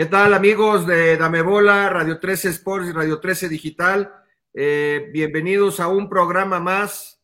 [0.00, 4.10] ¿Qué tal amigos de Dame Bola, Radio 13 Sports y Radio 13 Digital?
[4.54, 7.20] Eh, bienvenidos a un programa más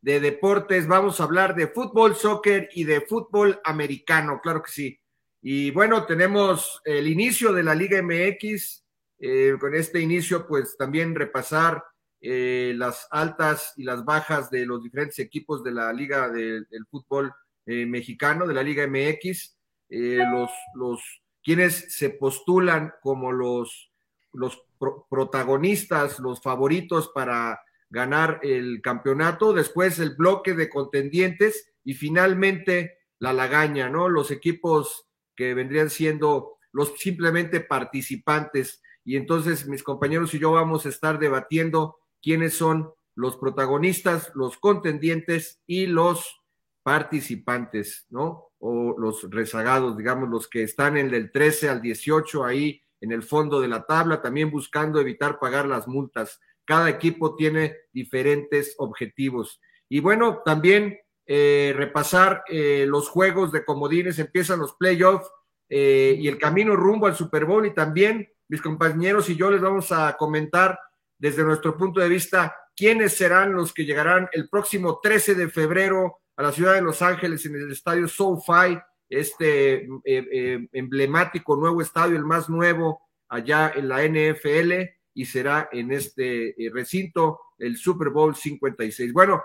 [0.00, 0.86] de deportes.
[0.86, 5.00] Vamos a hablar de fútbol, soccer y de fútbol americano, claro que sí.
[5.40, 8.84] Y bueno, tenemos el inicio de la Liga MX.
[9.18, 11.82] Eh, con este inicio, pues también repasar
[12.20, 17.34] eh, las altas y las bajas de los diferentes equipos de la Liga del Fútbol
[17.66, 19.58] Mexicano, de la Liga MX.
[19.88, 23.90] los, los quienes se postulan como los,
[24.32, 24.62] los
[25.08, 33.32] protagonistas, los favoritos para ganar el campeonato, después el bloque de contendientes y finalmente la
[33.32, 34.08] lagaña, ¿no?
[34.08, 38.82] Los equipos que vendrían siendo los simplemente participantes.
[39.04, 44.56] Y entonces mis compañeros y yo vamos a estar debatiendo quiénes son los protagonistas, los
[44.56, 46.40] contendientes y los
[46.82, 48.51] participantes, ¿no?
[48.64, 53.10] O los rezagados, digamos, los que están en el del 13 al 18 ahí en
[53.10, 56.40] el fondo de la tabla, también buscando evitar pagar las multas.
[56.64, 59.60] Cada equipo tiene diferentes objetivos.
[59.88, 60.96] Y bueno, también
[61.26, 65.28] eh, repasar eh, los juegos de comodines, empiezan los playoffs
[65.68, 69.60] eh, y el camino rumbo al Super Bowl y también mis compañeros y yo les
[69.60, 70.78] vamos a comentar
[71.18, 76.21] desde nuestro punto de vista quiénes serán los que llegarán el próximo 13 de febrero
[76.36, 78.78] a la ciudad de Los Ángeles en el estadio SoFi,
[79.08, 84.72] este eh, eh, emblemático nuevo estadio, el más nuevo allá en la NFL,
[85.14, 89.12] y será en este eh, recinto el Super Bowl 56.
[89.12, 89.42] Bueno,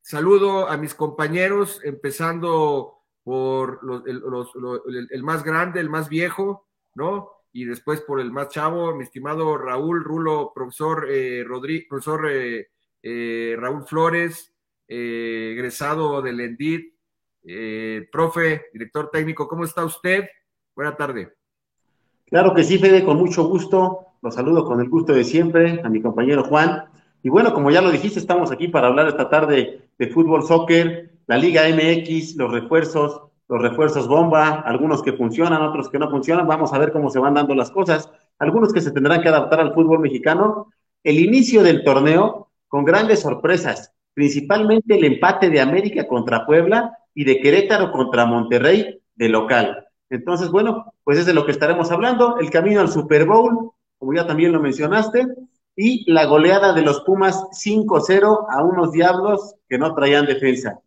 [0.00, 7.30] saludo a mis compañeros, empezando por el, más grande, el más viejo, ¿no?
[7.52, 11.08] Y después por el más chavo, mi estimado Raúl Rulo, profesor
[11.46, 12.30] Rodríguez, profesor
[13.02, 14.54] Raúl Flores,
[14.92, 16.92] eh, egresado del ENDIT.
[17.44, 20.24] Eh, profe, director técnico, ¿cómo está usted?
[20.74, 21.32] Buena tarde.
[22.26, 24.06] Claro que sí, Fede, con mucho gusto.
[24.20, 26.86] Los saludo con el gusto de siempre a mi compañero Juan.
[27.22, 31.12] Y bueno, como ya lo dijiste, estamos aquí para hablar esta tarde de fútbol, soccer,
[31.28, 36.48] la Liga MX, los refuerzos, los refuerzos bomba, algunos que funcionan, otros que no funcionan.
[36.48, 38.10] Vamos a ver cómo se van dando las cosas.
[38.40, 40.72] Algunos que se tendrán que adaptar al fútbol mexicano.
[41.04, 47.24] El inicio del torneo con grandes sorpresas principalmente el empate de América contra Puebla y
[47.24, 49.86] de Querétaro contra Monterrey de local.
[50.08, 54.14] Entonces, bueno, pues es de lo que estaremos hablando, el camino al Super Bowl, como
[54.14, 55.26] ya también lo mencionaste,
[55.76, 60.80] y la goleada de los Pumas 5-0 a unos diablos que no traían defensa.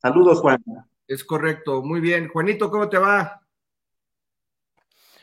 [0.00, 0.62] Saludos, Juan.
[1.06, 2.28] Es correcto, muy bien.
[2.28, 3.42] Juanito, ¿cómo te va?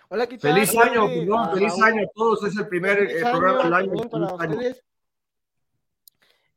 [0.10, 0.54] Hola, ¿qué tal?
[0.54, 1.08] Feliz año,
[1.54, 3.92] feliz año a todos, es el primer eh, programa del año.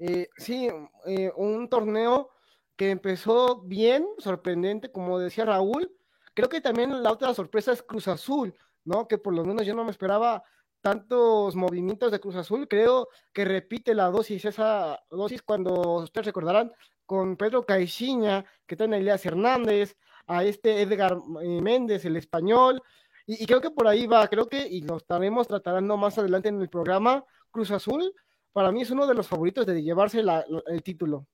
[0.01, 0.69] Eh, sí,
[1.07, 2.31] eh, un torneo
[2.75, 5.93] que empezó bien, sorprendente, como decía Raúl.
[6.35, 8.55] Creo que también la otra sorpresa es Cruz Azul,
[8.85, 9.07] ¿no?
[9.07, 10.43] Que por lo menos yo no me esperaba
[10.81, 12.67] tantos movimientos de Cruz Azul.
[12.67, 16.73] Creo que repite la dosis, esa dosis cuando ustedes recordarán
[17.05, 19.97] con Pedro Caixinha, que tiene a Elias Hernández,
[20.27, 22.83] a este Edgar eh, Méndez, el español.
[23.27, 26.49] Y, y, creo que por ahí va, creo que, y lo estaremos tratando más adelante
[26.49, 28.15] en el programa, Cruz Azul
[28.53, 30.23] para mí es uno de los favoritos de llevarse
[30.67, 31.27] el título.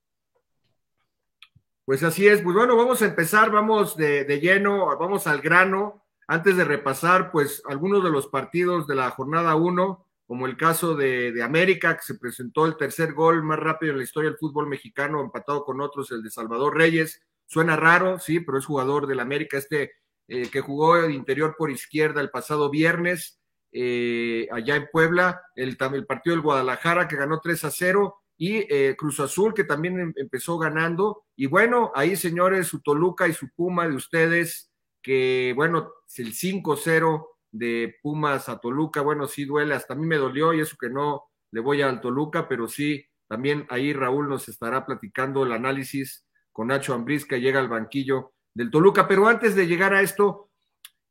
[1.85, 6.57] Pues así es, pues bueno, vamos a empezar, vamos de, lleno, vamos al grano, antes
[6.57, 11.31] de repasar pues algunos de los partidos de la jornada 1, como el caso de,
[11.31, 14.67] de, América, que se presentó el tercer gol más rápido en la historia del fútbol
[14.67, 17.21] mexicano, empatado con otros, el de Salvador Reyes.
[17.45, 19.93] Suena raro, sí, pero es jugador del América, este
[20.27, 23.39] eh, que jugó el interior por izquierda el pasado viernes,
[23.71, 28.95] eh, allá en Puebla, el, partido del Guadalajara que ganó 3 a 0 y eh,
[28.97, 31.25] Cruz Azul que también em, empezó ganando.
[31.35, 34.71] Y bueno, ahí señores, su Toluca y su Puma de ustedes,
[35.01, 40.17] que bueno, el 5-0 de Pumas a Toluca, bueno, sí duele, hasta a mí me
[40.17, 44.47] dolió y eso que no le voy al Toluca, pero sí, también ahí Raúl nos
[44.49, 49.07] estará platicando el análisis con Nacho Ambriz que llega al banquillo del Toluca.
[49.07, 50.49] Pero antes de llegar a esto,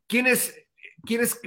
[0.06, 0.66] ¿quiénes,
[1.04, 1.40] quiénes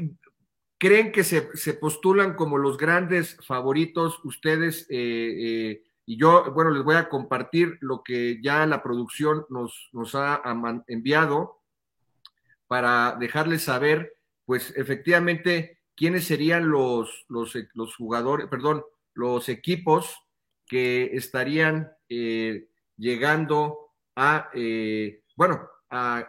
[0.80, 4.88] creen que se, se, postulan como los grandes favoritos ustedes?
[4.90, 9.90] Eh, eh, y yo, bueno, les voy a compartir lo que ya la producción nos,
[9.94, 10.42] nos ha
[10.88, 11.62] enviado
[12.68, 14.16] para dejarles saber
[14.50, 18.84] pues efectivamente, ¿quiénes serían los, los, los jugadores, perdón,
[19.14, 20.12] los equipos
[20.66, 22.68] que estarían eh,
[22.98, 26.26] llegando a, eh, bueno, a,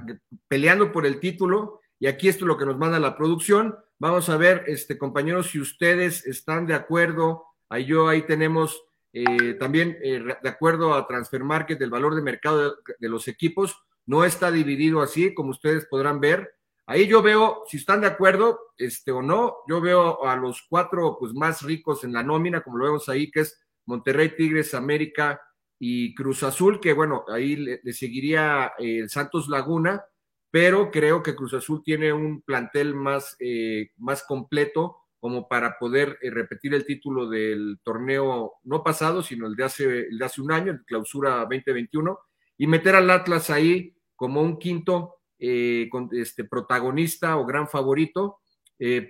[0.49, 1.81] peleando por el título?
[1.99, 3.75] Y aquí esto es lo que nos manda la producción.
[4.01, 7.45] Vamos a ver, este, compañeros, si ustedes están de acuerdo.
[7.69, 8.83] Ahí yo, ahí tenemos
[9.13, 13.77] eh, también, de acuerdo a Transfer Market, el valor de mercado de, de los equipos.
[14.07, 16.53] No está dividido así, como ustedes podrán ver
[16.91, 21.17] Ahí yo veo, si están de acuerdo, este o no, yo veo a los cuatro
[21.21, 25.41] pues más ricos en la nómina, como lo vemos ahí, que es Monterrey, Tigres, América
[25.79, 30.03] y Cruz Azul, que bueno, ahí le, seguiría eh, el Santos Laguna,
[30.51, 36.19] pero creo que Cruz Azul tiene un plantel más, eh, más completo como para poder
[36.23, 40.41] eh, repetir el título del torneo no pasado, sino el de hace, el de hace
[40.41, 42.19] un año, el clausura 2021,
[42.59, 48.39] y meter al Atlas ahí como un quinto eh, este, protagonista o gran favorito.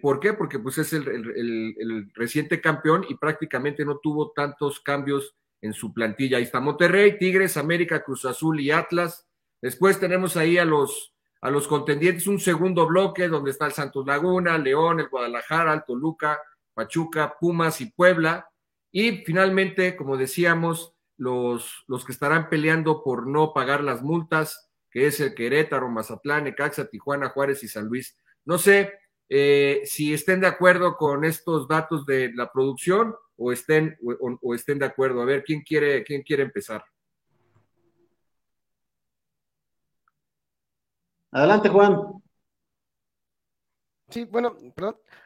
[0.02, 0.32] ¿Por qué?
[0.32, 6.38] Porque pues es el, reciente campeón y prácticamente no tuvo tantos cambios en su plantilla.
[6.38, 9.28] Ahí está Monterrey, Tigres, América, Cruz Azul y Atlas.
[9.62, 14.06] Después tenemos ahí a los, a los contendientes, un segundo bloque donde está el Santos
[14.06, 16.40] Laguna, León, el Guadalajara, el Toluca,
[16.74, 18.48] Pachuca, Pumas y Puebla.
[18.92, 25.06] Y finalmente, como decíamos, los, los que estarán peleando por no pagar las multas, que
[25.06, 28.18] es el Querétaro, Mazatlán, Necaxa, Tijuana, Juárez y San Luis.
[28.44, 28.92] No sé
[29.28, 34.54] eh, si estén de acuerdo con estos datos de la producción o estén, o, o
[34.54, 35.22] estén de acuerdo.
[35.22, 36.84] A ver, ¿quién quiere, quién quiere empezar?
[41.32, 42.20] Adelante, Juan.
[44.08, 44.56] Sí, bueno.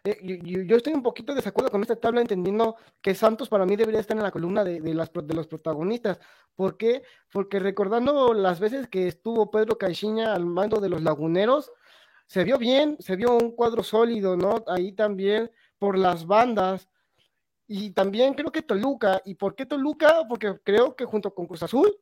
[0.05, 3.65] Eh, yo, yo, estoy un poquito de desacuerdo con esta tabla, entendiendo que Santos para
[3.65, 6.21] mí debería estar en la columna de, de, las, de los protagonistas.
[6.55, 7.03] ¿Por qué?
[7.33, 11.73] Porque recordando las veces que estuvo Pedro Caixinha al mando de los laguneros,
[12.27, 14.65] se vio bien, se vio un cuadro sólido, ¿no?
[14.69, 16.89] Ahí también por las bandas.
[17.67, 19.23] Y también creo que Toluca.
[19.25, 20.27] ¿Y por qué Toluca?
[20.29, 21.99] Porque creo que junto con Cruz Azul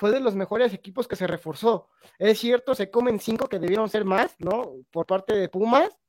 [0.00, 1.88] fue de los mejores equipos que se reforzó.
[2.18, 4.72] Es cierto, se comen cinco que debieron ser más, ¿no?
[4.90, 6.00] Por parte de Pumas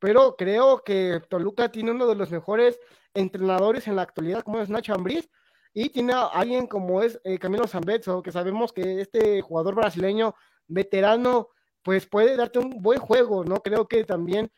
[0.00, 2.80] pero creo que Toluca tiene uno de los mejores
[3.14, 5.30] entrenadores en la actualidad, como es Nacho Ambriz,
[5.72, 10.34] y tiene a alguien como es eh, Camilo Zambetso, que sabemos que este jugador brasileño
[10.66, 11.50] veterano,
[11.82, 13.56] pues puede darte un buen juego, ¿no?
[13.62, 14.50] Creo que también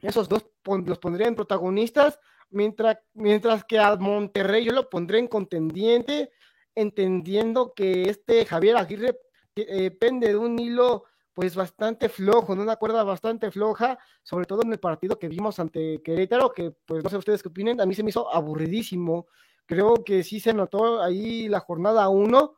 [0.00, 5.28] esos dos los pondría en protagonistas, mientras, mientras que a Monterrey yo lo pondré en
[5.28, 6.32] contendiente,
[6.74, 9.18] entendiendo que este Javier Aguirre
[9.56, 12.62] eh, pende de un hilo pues bastante flojo, ¿no?
[12.62, 17.02] una cuerda bastante floja, sobre todo en el partido que vimos ante Querétaro, que pues
[17.02, 19.26] no sé ustedes qué opinen, a mí se me hizo aburridísimo.
[19.66, 22.56] Creo que sí se notó ahí la jornada uno,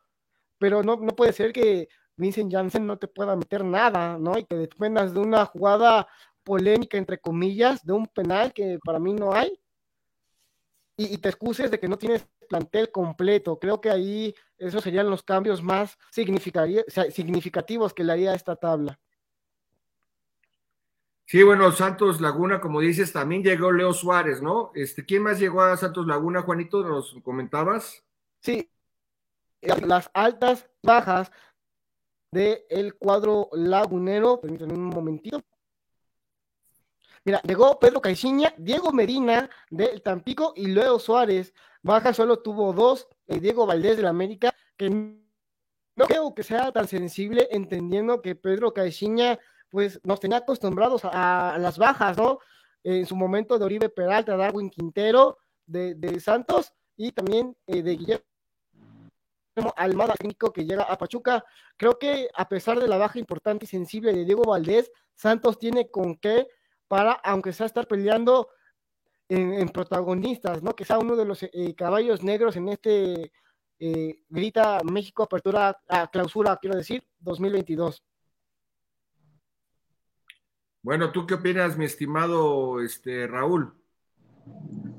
[0.59, 4.39] pero no, no puede ser que Vincent Janssen no te pueda meter nada, ¿no?
[4.39, 6.07] Y que dependas de una jugada
[6.45, 9.59] polémica, entre comillas, de un penal que para mí no hay,
[10.97, 13.59] y te excuses de que no tienes plantel completo.
[13.59, 18.99] Creo que ahí esos serían los cambios más significativos que le haría a esta tabla.
[21.27, 24.71] Sí, bueno, Santos Laguna, como dices, también llegó Leo Suárez, ¿no?
[24.75, 26.85] Este, ¿quién más llegó a Santos Laguna, Juanito?
[26.85, 28.05] ¿Nos comentabas?
[28.41, 28.71] Sí,
[29.61, 31.33] las altas bajas
[32.31, 35.43] del el cuadro lagunero, permítanme un momentito.
[37.25, 41.53] Mira, llegó Pedro Caixinha, Diego Medina del Tampico y Leo Suárez.
[41.87, 46.89] Baja solo tuvo dos, eh, Diego Valdés del América, que no creo que sea tan
[46.89, 49.39] sensible, entendiendo que Pedro Caixinha,
[49.71, 52.41] pues nos tenía acostumbrados a, las bajas, ¿no?
[52.83, 57.97] En su momento de Oribe Peralta, Darwin Quintero, de, de Santos y también eh, de
[57.97, 58.25] Guillermo
[59.77, 61.45] Almada, técnico que llega a Pachuca.
[61.77, 65.89] Creo que a pesar de la baja importante y sensible de Diego Valdés, Santos tiene
[65.89, 66.49] con qué
[66.89, 68.49] para, aunque sea estar peleando
[69.29, 70.75] en, protagonistas, ¿no?
[70.75, 73.33] Que sea uno de los eh, caballos negros en este
[73.79, 78.03] eh, Grita México Apertura a Clausura, quiero decir, 2022.
[80.83, 83.75] Bueno, ¿tú qué opinas, mi estimado este, Raúl?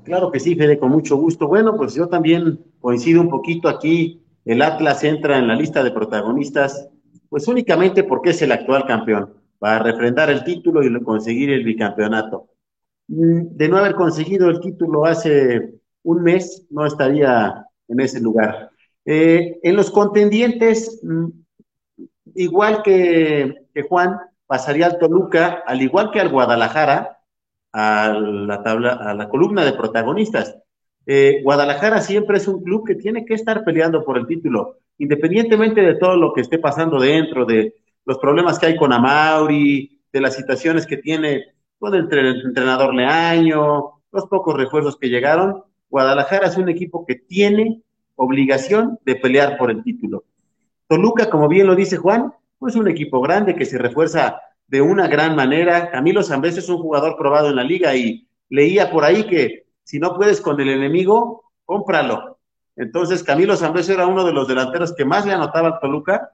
[0.04, 1.48] Claro que sí, Fede, con mucho gusto.
[1.48, 4.22] Bueno, pues yo también coincido un poquito aquí.
[4.44, 6.88] El Atlas entra en la lista de protagonistas,
[7.28, 12.48] pues únicamente porque es el actual campeón, para refrendar el título y conseguir el bicampeonato.
[13.08, 18.70] De no haber conseguido el título hace un mes, no estaría en ese lugar.
[19.06, 21.28] Eh, en los contendientes, mm,
[22.34, 27.18] igual que, Juan, pasaría al Toluca, al igual que al Guadalajara,
[27.72, 30.56] a la tabla, a la columna de protagonistas.
[31.06, 35.80] Eh, Guadalajara siempre es un club que tiene que estar peleando por el título, independientemente
[35.80, 37.74] de todo lo que esté pasando dentro, de
[38.04, 41.44] los problemas que hay con Amauri, de las situaciones que tiene
[41.78, 42.08] con el
[42.44, 45.62] entrenador Leaño, los pocos refuerzos que llegaron.
[45.88, 47.82] Guadalajara es un equipo que tiene
[48.16, 50.24] obligación de pelear por el título.
[50.88, 55.06] Toluca, como bien lo dice Juan, pues un equipo grande que se refuerza de una
[55.06, 55.90] gran manera.
[55.90, 59.98] Camilo Zambés es un jugador probado en la liga y leía por ahí que si
[59.98, 62.38] no puedes con el enemigo, cómpralo.
[62.76, 66.32] Entonces Camilo Zambés era uno de los delanteros que más le anotaba a Toluca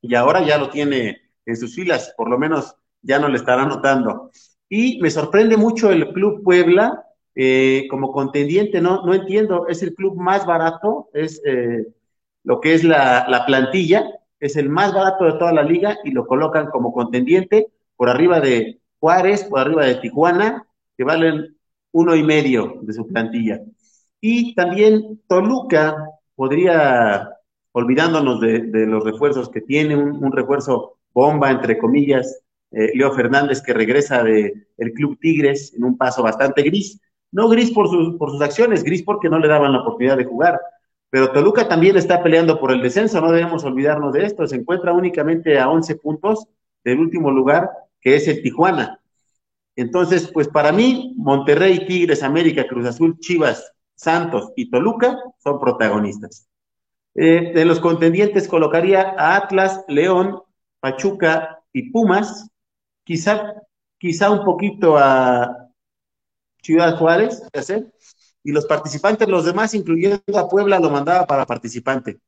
[0.00, 3.62] y ahora ya lo tiene en sus filas, por lo menos ya no le estará
[3.62, 4.30] anotando.
[4.76, 7.04] Y me sorprende mucho el Club Puebla,
[7.36, 11.86] eh, como contendiente, no, no entiendo, es el club más barato, es eh,
[12.42, 14.04] lo que es la, la, plantilla,
[14.40, 18.40] es el más barato de toda la liga y lo colocan como contendiente por arriba
[18.40, 20.66] de Juárez, por arriba de Tijuana,
[20.96, 21.56] que valen
[21.92, 23.60] uno y medio de su plantilla.
[24.20, 26.04] Y también Toluca
[26.34, 27.30] podría,
[27.70, 32.43] olvidándonos de, de los refuerzos que tiene, un, un refuerzo bomba, entre comillas,
[32.74, 37.00] eh, Leo Fernández que regresa del el Club Tigres en un paso bastante gris,
[37.30, 40.24] no gris por, sus, por sus acciones, gris porque no le daban la oportunidad de
[40.24, 40.60] jugar.
[41.10, 44.46] Pero Toluca también está peleando por el descenso, no debemos olvidarnos de esto.
[44.46, 46.46] Se encuentra únicamente a 11 puntos
[46.82, 49.00] del último lugar, que es el Tijuana.
[49.76, 56.48] Entonces, pues para mí, Monterrey, Tigres, América, Cruz Azul, Chivas, Santos y Toluca son protagonistas.
[57.14, 60.40] Eh, de los contendientes colocaría a Atlas, León,
[60.80, 62.50] Pachuca y Pumas.
[63.04, 63.54] Quizá,
[63.98, 65.70] quizá un poquito a
[66.62, 67.42] Ciudad Juárez,
[68.42, 72.20] y los participantes, los demás, incluyendo a Puebla, lo mandaba para participante.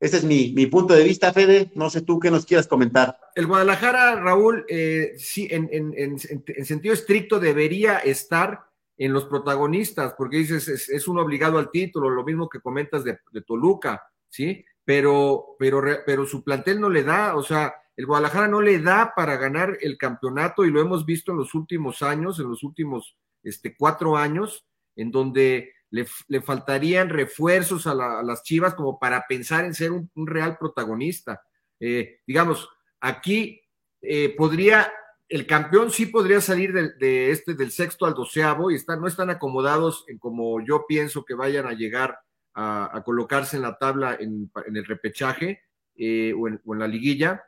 [0.00, 1.72] Ese es mi, punto de vista, Fede.
[1.74, 3.18] No sé tú qué nos quieras comentar.
[3.34, 8.64] El Guadalajara, Raúl, eh, sí, en, sentido estricto debería estar
[8.96, 13.18] en los protagonistas, porque dices, es, un obligado al título, lo mismo que comentas de,
[13.46, 14.64] Toluca, ¿sí?
[14.84, 19.12] Pero, pero, pero su plantel no le da, o sea, el Guadalajara no le da
[19.16, 23.16] para ganar el campeonato y lo hemos visto en los últimos años, en los últimos
[23.42, 24.64] este, cuatro años,
[24.94, 26.06] en donde le,
[26.40, 31.42] faltarían refuerzos a, las Chivas como para pensar en ser un, real protagonista.
[31.80, 32.68] Eh, digamos,
[33.00, 33.62] aquí
[34.00, 34.92] eh, podría,
[35.28, 40.04] el campeón sí podría salir de, este, del sexto al doceavo y no están acomodados
[40.06, 42.20] en como yo pienso que vayan a llegar
[42.54, 45.62] a, colocarse en la tabla en, el repechaje
[45.96, 47.42] eh, o, en, la liguilla,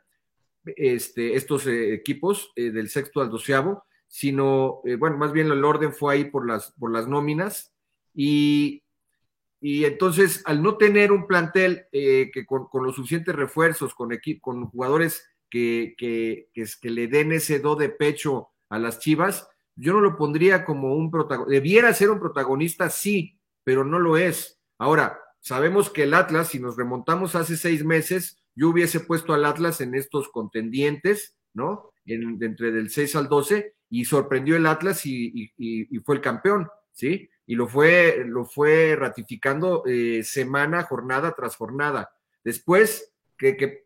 [0.65, 6.13] este, estos equipos del sexto al doceavo sino, eh, bueno, más bien el orden fue
[6.13, 7.73] ahí por las, por las nóminas
[8.13, 8.83] y,
[9.61, 14.09] y entonces al no tener un plantel eh, que con, los suficientes refuerzos, con,
[14.41, 19.93] con jugadores que, que, que, le den ese do de pecho a las Chivas, yo
[19.93, 21.53] no lo pondría como un protagonista.
[21.53, 24.59] Debiera ser un protagonista, sí, pero no lo es.
[24.77, 29.45] Ahora, sabemos que el Atlas, si nos remontamos hace seis meses, yo hubiese puesto al
[29.45, 31.91] Atlas en estos contendientes, ¿no?
[32.05, 35.51] En, entre del 6 al 12, y sorprendió el Atlas y,
[36.05, 37.29] fue el campeón, ¿sí?
[37.45, 42.09] Y lo fue, lo fue ratificando eh, semana, jornada tras jornada.
[42.43, 43.81] Después, que,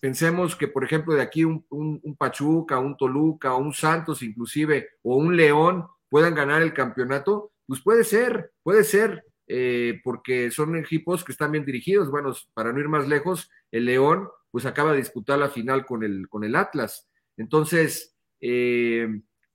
[0.00, 5.36] pensemos que, por ejemplo, de aquí un, Pachuca, un Toluca, un Santos inclusive, o un
[5.36, 11.32] León puedan ganar el campeonato, pues puede ser, puede ser, eh, porque son equipos que
[11.32, 12.10] están bien dirigidos.
[12.10, 16.04] Bueno, para no ir más lejos, el León pues acaba de disputar la final con
[16.04, 17.08] el, con el Atlas.
[17.36, 19.08] Entonces, eh,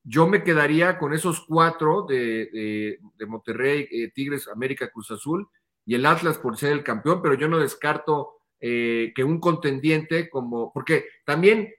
[0.03, 5.47] yo me quedaría con esos cuatro de, Monterrey, eh, Tigres, América, Cruz Azul
[5.85, 10.71] y el Atlas por ser el campeón, pero yo no descarto que un contendiente como,
[10.71, 11.73] porque también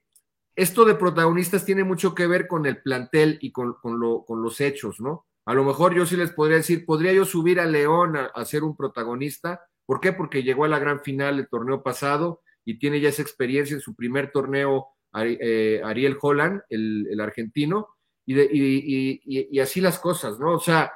[0.54, 4.60] esto de protagonistas tiene mucho que ver con el plantel y con, lo, con los
[4.60, 5.26] hechos, ¿no?
[5.46, 8.64] A lo mejor yo sí les podría decir, podría yo subir a León a, ser
[8.64, 9.60] un protagonista.
[9.86, 10.12] ¿Por qué?
[10.12, 13.80] Porque llegó a la gran final el torneo pasado y tiene ya esa experiencia en
[13.80, 17.88] su primer torneo eh, Ariel Holland, el argentino,
[18.26, 20.52] y, así las cosas, ¿no?
[20.52, 20.92] O sea,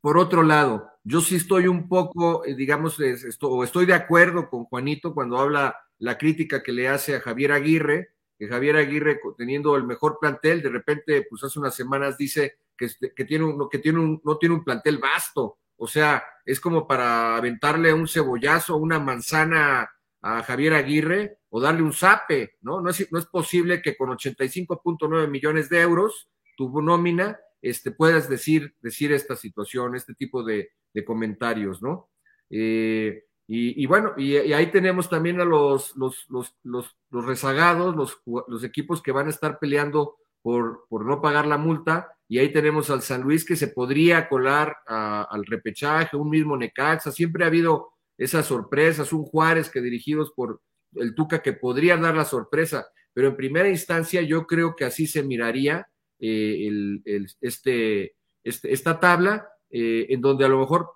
[0.00, 4.48] por otro lado, yo sí estoy un poco, eh, digamos, esto, o estoy de acuerdo
[4.48, 9.20] con Juanito cuando habla la crítica que le hace a Javier Aguirre, que Javier Aguirre,
[9.36, 13.44] teniendo el mejor plantel, de repente, pues hace unas semanas dice que, este, que, tiene,
[13.44, 15.58] un, que tiene un, no tiene un plantel vasto.
[15.76, 19.90] O sea, es como para aventarle un cebollazo, una manzana
[20.22, 22.80] a Javier Aguirre o darle un zape, ¿no?
[22.80, 28.28] No es, no es posible que con 85.9 millones de euros, tu nómina, este, puedas
[28.28, 30.70] decir, decir esta situación, este tipo de,
[31.06, 32.10] comentarios, ¿no?
[32.50, 38.64] Eh, y, bueno, y, ahí tenemos también a los, los, los, los, rezagados, los, los
[38.64, 42.90] equipos que van a estar peleando por, por no pagar la multa, y ahí tenemos
[42.90, 47.94] al San Luis que se podría colar al repechaje, un mismo Necaxa, siempre ha habido
[48.18, 50.60] esas sorpresas, un Juárez que dirigidos por
[50.94, 55.06] el Tuca que podría dar la sorpresa, pero en primera instancia yo creo que así
[55.06, 55.88] se miraría
[56.20, 60.90] eh, el, este, este, esta tabla, eh, en donde a lo mejor,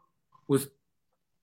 [0.46, 0.70] pues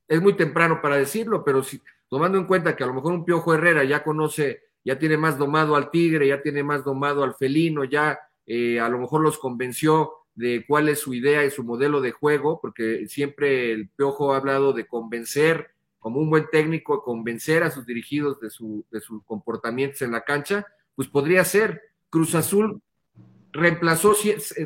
[0.08, 3.26] es muy temprano para decirlo, pero si, tomando en cuenta que a lo mejor un
[3.26, 7.36] Piojo Herrera ya conoce, ya tiene más domado al tigre, ya tiene más domado al
[7.36, 8.20] felino, ya
[8.52, 12.12] eh, a lo mejor los convenció de cuál es su idea y su modelo de
[12.12, 17.70] juego, porque siempre el Piojo ha hablado de convencer, como un buen técnico, convencer a
[17.70, 20.66] sus dirigidos de su, de sus comportamientos en la cancha,
[20.96, 21.84] pues podría ser.
[22.10, 22.82] Cruz Azul
[23.52, 24.16] reemplazó,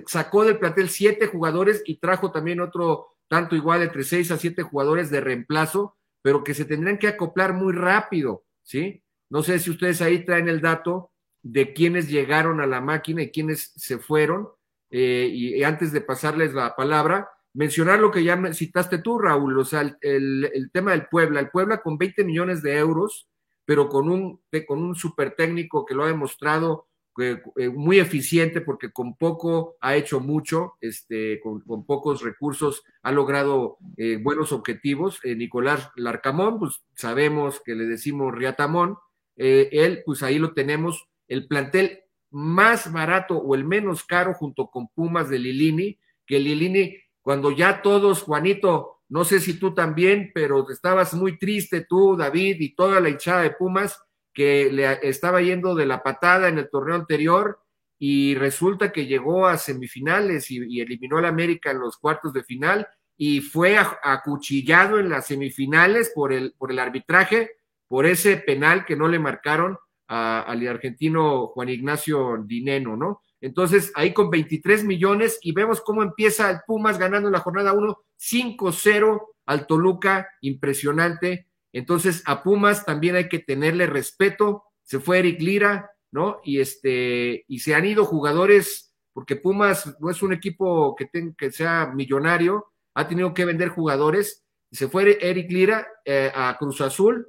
[0.07, 4.63] sacó del plantel siete jugadores y trajo también otro tanto igual entre seis a siete
[4.63, 9.03] jugadores de reemplazo, pero que se tendrían que acoplar muy rápido, ¿sí?
[9.29, 11.11] No sé si ustedes ahí traen el dato
[11.43, 14.47] de quiénes llegaron a la máquina y quiénes se fueron,
[14.89, 19.65] eh, y, antes de pasarles la palabra, mencionar lo que ya citaste tú, Raúl, o
[19.65, 23.27] sea, el, tema del Puebla, el Puebla con 20 millones de euros,
[23.65, 26.87] pero con un, con un super técnico que lo ha demostrado
[27.19, 33.11] eh, eh, muy eficiente porque con poco ha hecho mucho, este, con, pocos recursos ha
[33.11, 33.77] logrado
[34.21, 35.19] buenos objetivos.
[35.23, 38.97] Nicolás Larcamón, pues sabemos que le decimos Riatamón,
[39.35, 44.87] él, pues ahí lo tenemos, el plantel más barato o el menos caro junto con
[44.89, 50.67] Pumas de Lilini, que Lilini, cuando ya todos, Juanito, no sé si tú también, pero
[50.69, 54.01] estabas muy triste tú, David, y toda la hinchada de Pumas,
[54.33, 57.59] que le estaba yendo de la patada en el torneo anterior
[57.99, 62.87] y resulta que llegó a semifinales y, eliminó al América en los cuartos de final
[63.15, 67.51] y fue acuchillado en las semifinales por el, por el arbitraje,
[67.87, 69.77] por ese penal que no le marcaron
[70.13, 73.21] al argentino Juan Ignacio Dineno, ¿no?
[73.41, 77.73] Entonces, ahí con 23 millones y vemos cómo empieza el Pumas ganando en la jornada
[77.73, 81.47] 1, 5-0 al Toluca, impresionante.
[81.73, 84.63] Entonces, a Pumas también hay que tenerle respeto.
[84.83, 86.39] Se fue Eric Lira, ¿no?
[86.43, 91.51] Y este, y se han ido jugadores, porque Pumas no es un equipo que, que
[91.51, 94.45] sea millonario, ha tenido que vender jugadores.
[94.71, 97.27] Se fue Eric Lira eh, a Cruz Azul,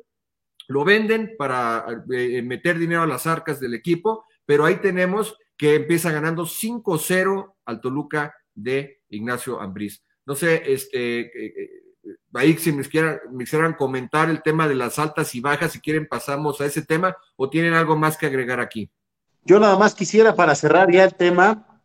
[0.69, 5.77] lo venden para eh, meter dinero a las arcas del equipo, pero ahí tenemos que
[5.77, 10.03] empieza ganando 5-0 al Toluca de Ignacio Ambriz.
[10.27, 11.71] No sé, este, eh, eh,
[12.33, 15.81] ahí si me quieran, me quisieran comentar el tema de las altas y bajas, si
[15.81, 18.91] quieren pasamos a ese tema o tienen algo más que agregar aquí.
[19.45, 21.81] Yo nada más quisiera para cerrar ya el tema,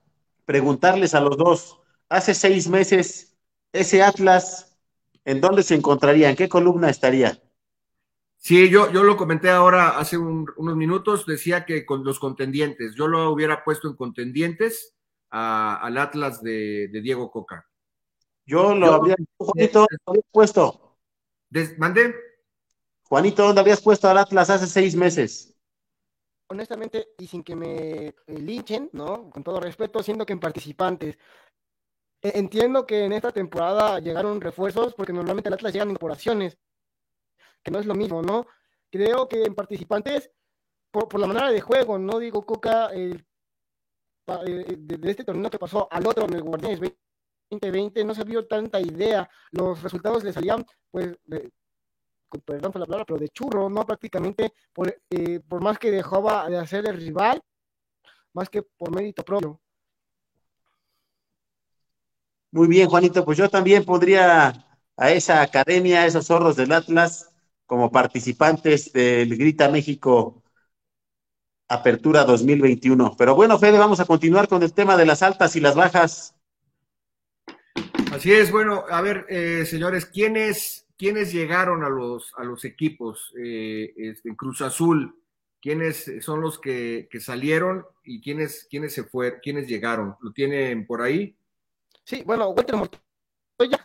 [0.45, 3.35] preguntarles a los dos, hace seis meses,
[3.73, 4.77] ese Atlas,
[5.25, 6.29] ¿en dónde se encontraría?
[6.29, 7.39] ¿En qué columna estaría?
[8.41, 13.07] Sí, yo, yo lo comenté ahora hace unos minutos, decía que con los contendientes, yo
[13.07, 14.95] lo hubiera puesto en contendientes
[15.29, 17.67] al Atlas de, Diego Coca.
[18.45, 20.97] Yo lo habría, Juanito, ¿dónde habías puesto?
[21.77, 22.15] ¿Mandé?
[23.03, 25.53] Juanito, ¿dónde habías puesto al Atlas hace seis meses?
[26.47, 29.29] Honestamente, y sin que me eh, linchen, ¿no?
[29.29, 31.17] Con todo respeto, siendo que en participantes.
[32.21, 36.57] E, entiendo que en esta temporada llegaron refuerzos, porque normalmente al Atlas llegan incorporaciones
[37.63, 38.47] que no es lo mismo, ¿no?
[38.89, 40.31] Creo que en participantes,
[40.91, 43.23] por, la manera de juego, no digo Coca, eh,
[44.45, 46.79] de, este torneo que pasó al otro en el Guardianes
[47.49, 51.17] 2020, no se vio tanta idea, los resultados le salían, pues,
[52.45, 53.85] perdón por la palabra, pero de churro, ¿no?
[53.85, 57.41] Prácticamente, por, eh, por más que dejaba de hacer el rival,
[58.33, 59.59] más que por mérito propio.
[62.51, 64.65] Muy bien, Juanito, pues yo también podría
[64.97, 67.28] a esa academia, a esos zorros del Atlas,
[67.69, 70.41] como participantes del Grita México
[71.67, 73.15] Apertura 2021.
[73.15, 76.35] Pero bueno, Fede, vamos a continuar con el tema de las altas y las bajas.
[78.11, 83.31] Así es, bueno, a ver, eh, señores, ¿quiénes, ¿quiénes llegaron a los, a los equipos
[83.37, 85.15] eh, este, en Cruz Azul?
[85.61, 90.15] ¿Quiénes son los que, salieron y quiénes, quiénes se fueron, quiénes llegaron?
[90.21, 91.37] ¿Lo tienen por ahí?
[92.03, 93.09] Sí, bueno, Walter Montoya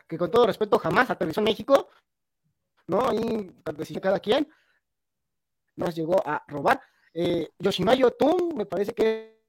[0.07, 1.89] que con todo respeto jamás aterrizó en México,
[2.87, 3.09] ¿no?
[3.09, 3.51] Ahí
[4.01, 4.49] cada quien
[5.77, 6.81] nos llegó a robar.
[7.13, 9.41] Eh, Yoshimayo Tun, me parece que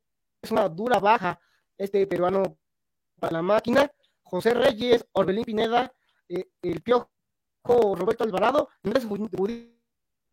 [0.41, 1.39] es una dura baja
[1.77, 2.57] este peruano
[3.19, 3.91] para la máquina.
[4.23, 5.93] José Reyes, Orbelín Pineda,
[6.29, 7.09] eh, el Piojo
[7.65, 9.29] Roberto Alvarado, Andrés Gudiño.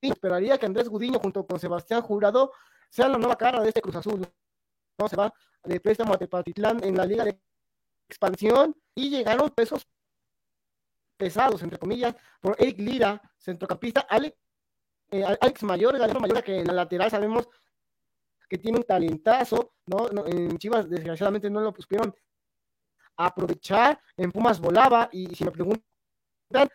[0.00, 2.52] Esperaría que Andrés Gudiño junto con Sebastián Jurado
[2.90, 4.26] sean la nueva cara de este Cruz Azul.
[4.98, 5.08] ¿no?
[5.08, 5.32] Se va
[5.64, 7.40] de préstamo a Tepatitlán en la Liga de
[8.08, 9.86] Expansión y llegaron pesos
[11.22, 14.36] pesados, entre comillas, por Eric Lira, centrocampista, Alex,
[15.12, 17.48] eh, Alex Mayor, Galeno Mayor, que en la lateral sabemos
[18.48, 20.08] que tiene un talentazo, ¿no?
[20.26, 22.12] En Chivas, desgraciadamente, no lo pudieron
[23.16, 24.00] aprovechar.
[24.16, 25.84] En Pumas volaba, y si me preguntan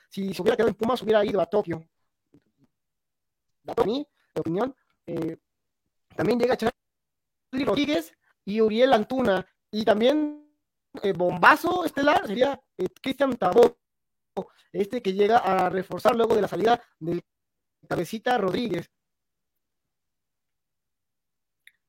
[0.09, 1.83] si se hubiera quedado en Pumas, hubiera ido a Tokio.
[3.75, 4.73] A mí, opinión.
[5.05, 5.35] Eh,
[6.15, 8.13] también llega Charlie Rodríguez
[8.45, 9.45] y Uriel Antuna.
[9.71, 10.49] Y también
[11.03, 13.77] eh, bombazo estelar sería eh, Cristian Tabó,
[14.71, 17.21] este que llega a reforzar luego de la salida del
[17.87, 18.89] Cabecita Rodríguez.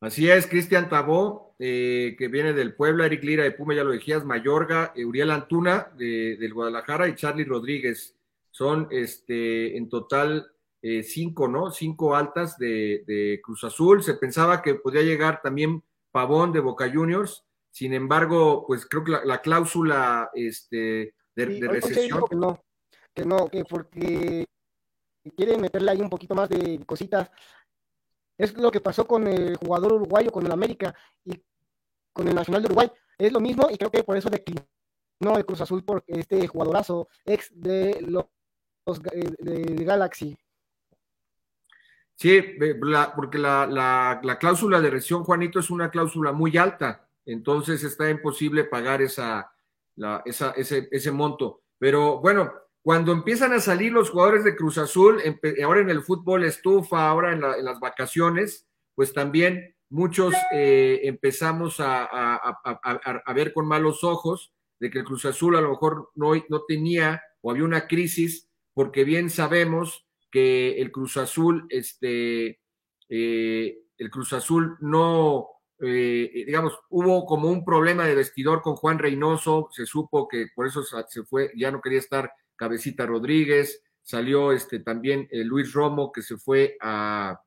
[0.00, 3.90] Así es, Cristian Tabó, eh, que viene del Puebla, Eric Lira de Puma, ya lo
[3.90, 8.16] decías, Mayorga, Uriel Antuna de, del Guadalajara y Charlie Rodríguez.
[8.52, 11.72] Son este, en total eh, cinco, ¿no?
[11.72, 14.02] Cinco altas de, de, Cruz Azul.
[14.04, 15.82] Se pensaba que podía llegar también
[16.12, 17.44] Pavón de Boca Juniors.
[17.70, 21.14] Sin embargo, pues creo que la, la cláusula este,
[21.46, 22.24] de, Sí, de recesión.
[22.28, 22.60] que no,
[23.14, 24.46] que no, que porque
[25.36, 27.30] quiere meterle ahí un poquito más de cositas.
[28.36, 31.40] Es lo que pasó con el jugador uruguayo, con el América y
[32.12, 32.90] con el Nacional de Uruguay.
[33.18, 34.64] Es lo mismo y creo que por eso declinó
[35.36, 38.24] el Cruz Azul por este jugadorazo ex de los
[39.12, 40.36] eh, de, de Galaxy.
[42.14, 42.40] Sí,
[42.82, 47.84] la- porque la, la- la cláusula de rescisión, Juanito, es una cláusula muy alta, entonces
[47.84, 49.52] está imposible pagar esa,
[50.24, 51.62] ese, monto.
[51.78, 55.20] Pero bueno, cuando empiezan a salir los jugadores de Cruz Azul,
[55.62, 61.00] ahora en el fútbol estufa, ahora en, la- en las vacaciones, pues también muchos eh,
[61.04, 66.32] empezamos a ver con malos ojos de que el Cruz Azul a lo mejor no,
[66.48, 72.60] no tenía o había una crisis, porque bien sabemos que el Cruz Azul, este,
[73.08, 75.48] eh, el Cruz Azul no,
[75.80, 80.66] eh, digamos, hubo como un problema de vestidor con Juan Reynoso, se supo que por
[80.66, 86.10] eso se fue, ya no quería estar Cabecita Rodríguez, salió este también eh, Luis Romo
[86.12, 87.40] que se fue a,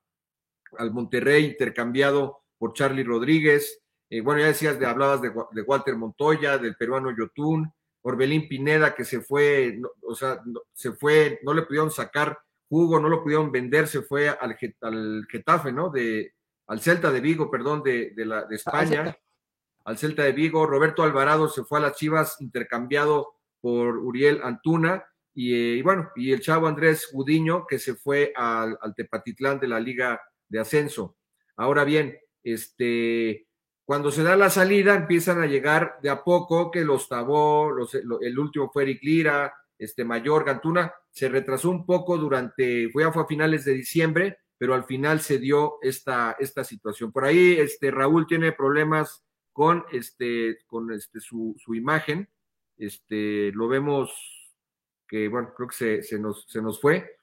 [0.77, 5.61] al Monterrey intercambiado por Charlie Rodríguez, eh, bueno, ya decías, de, hablabas de, Wa- de
[5.61, 7.71] Walter Montoya, del peruano Yotún,
[8.03, 10.41] Orbelín Pineda que se fue, no- o sea,
[10.73, 12.37] se fue, no le pudieron sacar
[12.69, 15.89] jugo, no lo pudieron vender, se fue al, al Getafe, ¿no?
[15.89, 16.33] De,
[16.71, 19.19] al Celta de Vigo, perdón, de, de, la, de España, Celta.
[19.85, 20.65] al Celta de Vigo.
[20.65, 25.05] Roberto Alvarado se fue a las Chivas intercambiado por Uriel Antuna.
[25.33, 29.59] Y, eh, y bueno, y el chavo Andrés Gudiño que se fue al, al Tepatitlán
[29.59, 31.17] de la Liga de Ascenso.
[31.57, 33.47] Ahora bien, este,
[33.85, 37.93] cuando se da la salida, empiezan a llegar de a poco que los Tabó, los,
[38.03, 43.03] lo- el último fue Eric Lira, este Mayor, Gantuna, se retrasó un poco durante, fue
[43.03, 47.11] a finales de diciembre, pero al final se dio esta, esta situación.
[47.11, 52.29] Por ahí, este Raúl tiene problemas con este, con este su, su imagen.
[52.77, 54.13] Este, lo vemos
[55.07, 57.15] que, bueno, creo que se, se nos, se nos fue.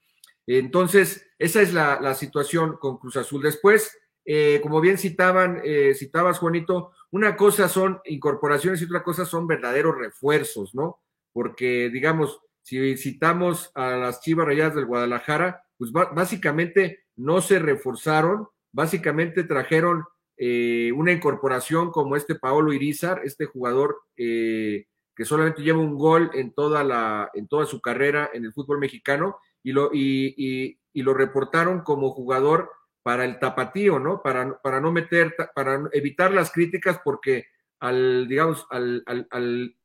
[0.49, 3.41] Entonces, esa es la, la situación con Cruz Azul.
[3.41, 9.25] Después, eh, como bien citaban, eh, citabas, Juanito, una cosa son incorporaciones y otra cosa
[9.25, 11.05] son verdaderos refuerzos, ¿no?
[11.33, 18.49] Porque, digamos, si citamos a las Chivas Rayadas del Guadalajara, pues básicamente no se reforzaron,
[18.73, 20.05] básicamente trajeron
[20.37, 26.31] eh, una incorporación como este Paolo Irizar, este jugador eh, que solamente lleva un gol
[26.33, 30.79] en toda, la, en toda su carrera en el fútbol mexicano, y lo, y, y,
[30.93, 32.71] y lo reportaron como jugador
[33.03, 34.23] para el tapatío, ¿no?
[34.23, 37.47] Para, para no meter, para evitar las críticas, porque
[37.81, 39.77] al, digamos, al, al, al,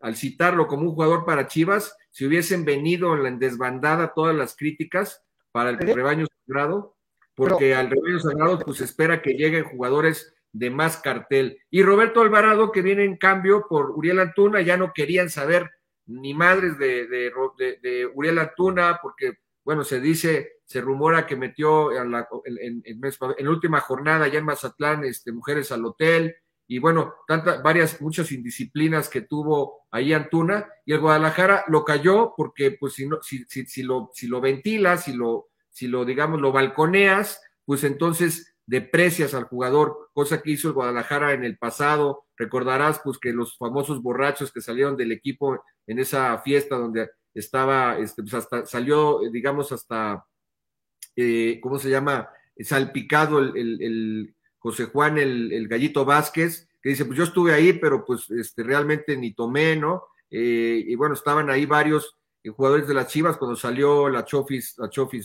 [0.00, 4.54] al citarlo como un jugador para Chivas, si hubiesen venido en la desbandada todas las
[4.54, 5.25] críticas
[5.56, 6.96] para el rebaño sagrado,
[7.34, 11.58] porque al rebaño sagrado pues espera que lleguen jugadores de más cartel.
[11.70, 15.70] Y Roberto Alvarado, que viene en cambio por Uriel Antuna, ya no querían saber
[16.04, 21.36] ni madres de, de, de, de Uriel Antuna, porque, bueno, se dice, se rumora que
[21.36, 23.00] metió en la, en, en, en,
[23.38, 26.36] en la última jornada ya en Mazatlán este, mujeres al hotel,
[26.68, 32.34] y bueno, tantas, varias, muchas indisciplinas que tuvo ahí Antuna, y el Guadalajara lo cayó
[32.36, 36.04] porque, pues, si, no, si, si, si, lo, si lo ventilas, si lo, si lo,
[36.04, 41.56] digamos, lo balconeas, pues entonces deprecias al jugador, cosa que hizo el Guadalajara en el
[41.56, 42.24] pasado.
[42.36, 47.98] Recordarás pues que los famosos borrachos que salieron del equipo en esa fiesta donde estaba,
[47.98, 50.24] este, pues hasta salió, digamos, hasta,
[51.14, 52.28] eh, ¿cómo se llama?
[52.58, 54.35] Salpicado el, el,
[54.66, 59.16] José Juan, el, Gallito Vázquez, que dice, pues yo estuve ahí, pero pues este, realmente
[59.16, 60.02] ni tomé, ¿no?
[60.28, 64.74] Eh, y bueno, estaban ahí varios eh, jugadores de las Chivas cuando salió la Chofis,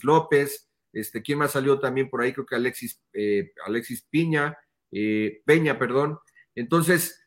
[0.04, 2.34] López, este, ¿quién más salió también por ahí?
[2.34, 4.56] Creo que Alexis, eh, Alexis Piña,
[4.92, 6.20] Peña, perdón.
[6.54, 7.26] Entonces,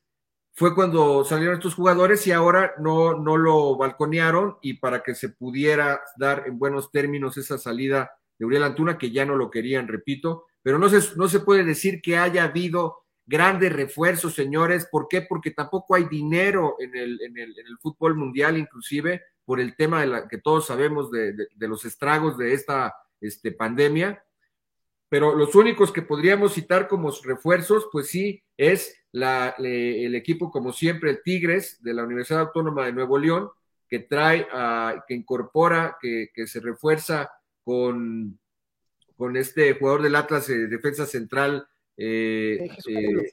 [0.52, 5.30] fue cuando salieron estos jugadores y ahora no, no lo balconearon y para que se
[5.30, 9.88] pudiera dar en buenos términos esa salida de Uriel Antuna, que ya no lo querían,
[9.88, 14.88] repito, pero no se, no se puede decir que haya habido grandes refuerzos, señores.
[14.90, 15.20] ¿Por qué?
[15.20, 20.06] Porque tampoco hay dinero en el, en el, fútbol mundial, inclusive por el tema de
[20.06, 24.24] la, que todos sabemos de, de, los estragos de esta este, pandemia.
[25.10, 30.72] Pero los únicos que podríamos citar como refuerzos, pues sí, es la, el equipo, como
[30.72, 33.50] siempre, el Tigres de la Universidad Autónoma de Nuevo León,
[33.86, 34.48] que trae,
[35.06, 37.30] que incorpora, que, que, se refuerza
[37.62, 38.40] con,
[39.16, 43.32] con este jugador del Atlas, de defensa central, eh, eh,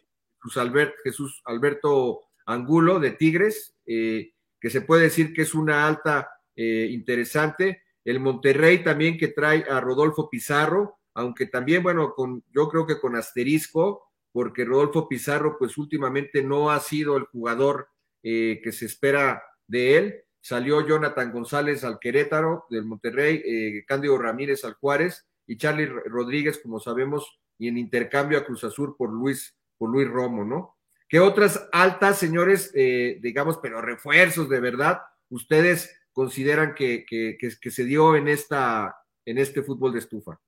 [1.03, 7.81] Jesús, Alberto Angulo de Tigres, eh, que se puede decir que es una alta interesante.
[8.05, 12.99] El Monterrey también que trae a Rodolfo Pizarro, aunque también, bueno, con, yo creo que
[12.99, 17.87] con asterisco, porque Rodolfo Pizarro, pues últimamente no ha sido el jugador
[18.21, 20.15] que se espera de él.
[20.39, 26.79] Salió Jonathan González al Querétaro del Monterrey, Cándido Ramírez al Juárez y Charlie Rodríguez, como
[26.79, 30.77] sabemos, y en intercambio a Cruz Azul por Luis, por Luis Romo, ¿no?
[31.07, 37.83] ¿Qué otras altas, señores, eh, digamos, pero refuerzos de verdad, ustedes consideran que, que, se
[37.83, 40.39] dio en, esta, en este fútbol de estufa?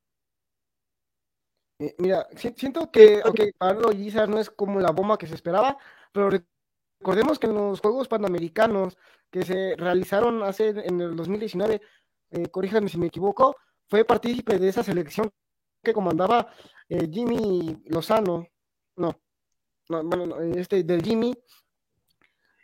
[1.79, 5.77] Eh, mira, siento que, aunque Pablo Guizar no es como la bomba que se esperaba,
[6.11, 6.29] pero
[6.99, 8.97] recordemos que en los Juegos Panamericanos
[9.29, 11.81] que se realizaron hace en el 2019,
[12.31, 13.57] eh, corríjanme si me equivoco,
[13.89, 15.31] fue partícipe de esa selección
[15.83, 16.53] que comandaba
[16.89, 18.47] eh, Jimmy Lozano,
[18.95, 19.19] no,
[19.89, 21.33] no, bueno, este del Jimmy,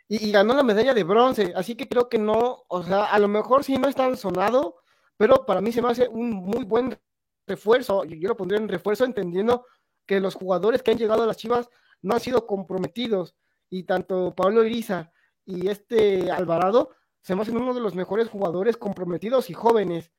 [0.08, 3.28] y, ganó la medalla de bronce, así que creo que no, o sea, a lo
[3.28, 4.82] mejor sí no es tan sonado,
[5.16, 6.98] pero para mí se me hace un muy buen
[7.46, 9.66] refuerzo, yo lo pondría en refuerzo entendiendo
[10.06, 11.68] que los jugadores que han llegado a las Chivas
[12.02, 13.36] no han sido comprometidos,
[13.70, 15.12] y tanto Pablo Iriza
[15.44, 16.90] y este Alvarado
[17.22, 20.10] se me hacen uno de los mejores jugadores comprometidos y jóvenes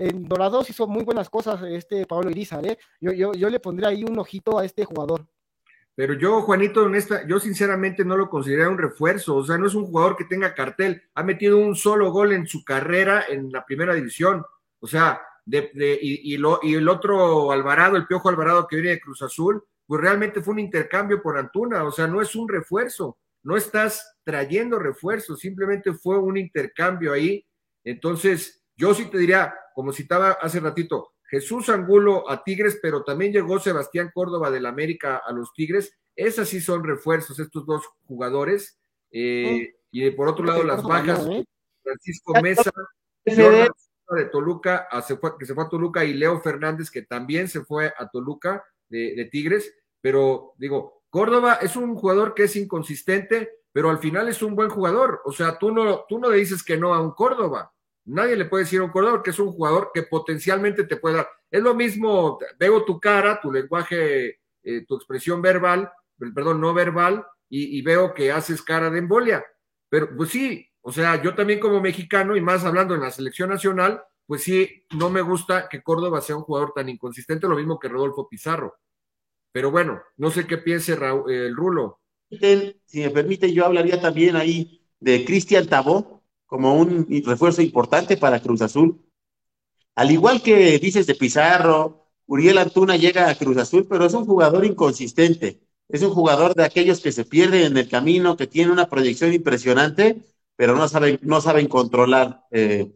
[0.00, 2.78] en Dorados hizo muy buenas cosas este Pablo Irizar, ¿eh?
[3.00, 5.26] Yo, yo, yo le pondría ahí un ojito a este jugador.
[5.94, 9.66] Pero yo, Juanito, en esta, yo sinceramente no lo considero un refuerzo, o sea, no
[9.66, 13.52] es un jugador que tenga cartel, ha metido un solo gol en su carrera en
[13.52, 14.42] la primera división,
[14.78, 19.00] o sea, y, y, lo, y el otro Alvarado, el Piojo Alvarado que viene de
[19.00, 23.18] Cruz Azul, pues realmente fue un intercambio por Antuna, o sea, no es un refuerzo,
[23.42, 27.44] no estás trayendo refuerzos, simplemente fue un intercambio ahí,
[27.84, 33.32] entonces yo sí te diría, como citaba hace ratito, Jesús Angulo a Tigres, pero también
[33.32, 35.96] llegó Sebastián Córdoba del América a los Tigres.
[36.16, 38.80] Esas sí son refuerzos, estos dos jugadores.
[39.12, 41.44] Eh, y por otro lado, las bajas, ¿eh?
[41.82, 42.70] Francisco Mesa,
[43.24, 44.88] de Toluca,
[45.38, 49.14] que se fue a Toluca, y Leo Fernández, que también se fue a Toluca de,
[49.14, 49.72] de Tigres.
[50.00, 54.70] Pero digo, Córdoba es un jugador que es inconsistente, pero al final es un buen
[54.70, 55.20] jugador.
[55.24, 57.72] O sea, tú no, tú no le dices que no a un Córdoba.
[58.10, 61.16] Nadie le puede decir a un corredor que es un jugador que potencialmente te puede
[61.16, 61.28] dar.
[61.50, 65.90] Es lo mismo, veo tu cara, tu lenguaje, eh, tu expresión verbal,
[66.34, 69.44] perdón, no verbal, y, veo que haces cara de embolia.
[69.88, 73.50] Pero pues sí, o sea, yo también como mexicano, y más hablando en la selección
[73.50, 77.80] nacional, pues sí, no me gusta que Córdoba sea un jugador tan inconsistente, lo mismo
[77.80, 78.76] que Rodolfo Pizarro.
[79.52, 82.00] Pero bueno, no sé qué piense el Rulo.
[82.30, 86.19] Si me permite, yo hablaría también ahí de Cristian Tabó,
[86.50, 89.00] como un refuerzo importante para Cruz Azul.
[89.94, 94.26] Al igual que dices de Pizarro, Uriel Antuna llega a Cruz Azul, pero es un
[94.26, 95.60] jugador inconsistente.
[95.88, 99.32] Es un jugador de aquellos que se pierden en el camino, que tiene una proyección
[99.32, 100.24] impresionante,
[100.56, 102.90] pero no saben, no saben controlar eh,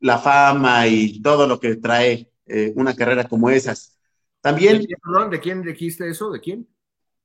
[0.00, 3.98] la fama y todo lo que trae eh, una carrera como esas.
[4.40, 4.78] También.
[4.78, 6.30] ¿De quién, perdón, ¿De quién dijiste eso?
[6.30, 6.66] ¿De quién?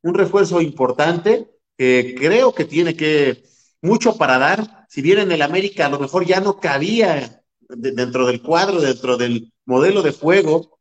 [0.01, 3.50] Un refuerzo importante que creo que tiene que
[3.81, 4.85] mucho para dar.
[4.89, 9.17] Si bien en el América a lo mejor ya no cabía dentro del cuadro, dentro
[9.17, 10.79] del modelo de juego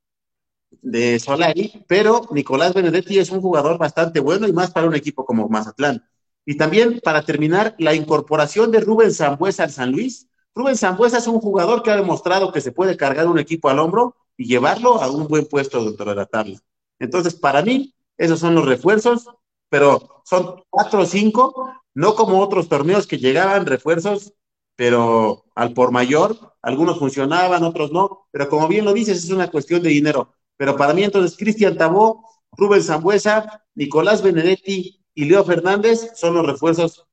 [0.82, 5.24] de Solari, pero Nicolás Benedetti es un jugador bastante bueno y más para un equipo
[5.24, 6.04] como Mazatlán.
[6.44, 10.28] Y también, para terminar, la incorporación de Rubén Zambuesa al San Luis.
[10.54, 13.78] Rubén Zambuesa es un jugador que ha demostrado que se puede cargar un equipo al
[13.78, 16.58] hombro y llevarlo a un buen puesto dentro de la tabla.
[16.98, 19.28] Entonces, para mí, esos son los refuerzos,
[19.68, 24.32] pero son cuatro o cinco, no como otros torneos que llegaban refuerzos,
[24.74, 29.50] pero al por mayor, algunos funcionaban, otros no, pero como bien lo dices, es una
[29.50, 30.34] cuestión de dinero.
[30.56, 36.46] Pero para mí, entonces, Cristian Tabó, Rubén Zambuesa, Nicolás Benedetti y Leo Fernández son los
[36.46, 37.06] refuerzos,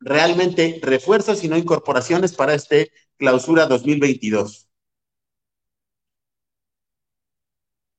[0.00, 4.70] realmente refuerzos y no incorporaciones para este clausura 2022.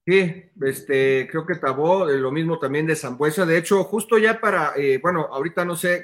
[0.08, 3.44] Sí, este, creo que Tabó, eh, lo mismo también de Zambuesa.
[3.44, 6.04] De hecho, justo ya para, eh, bueno, ahorita no sé,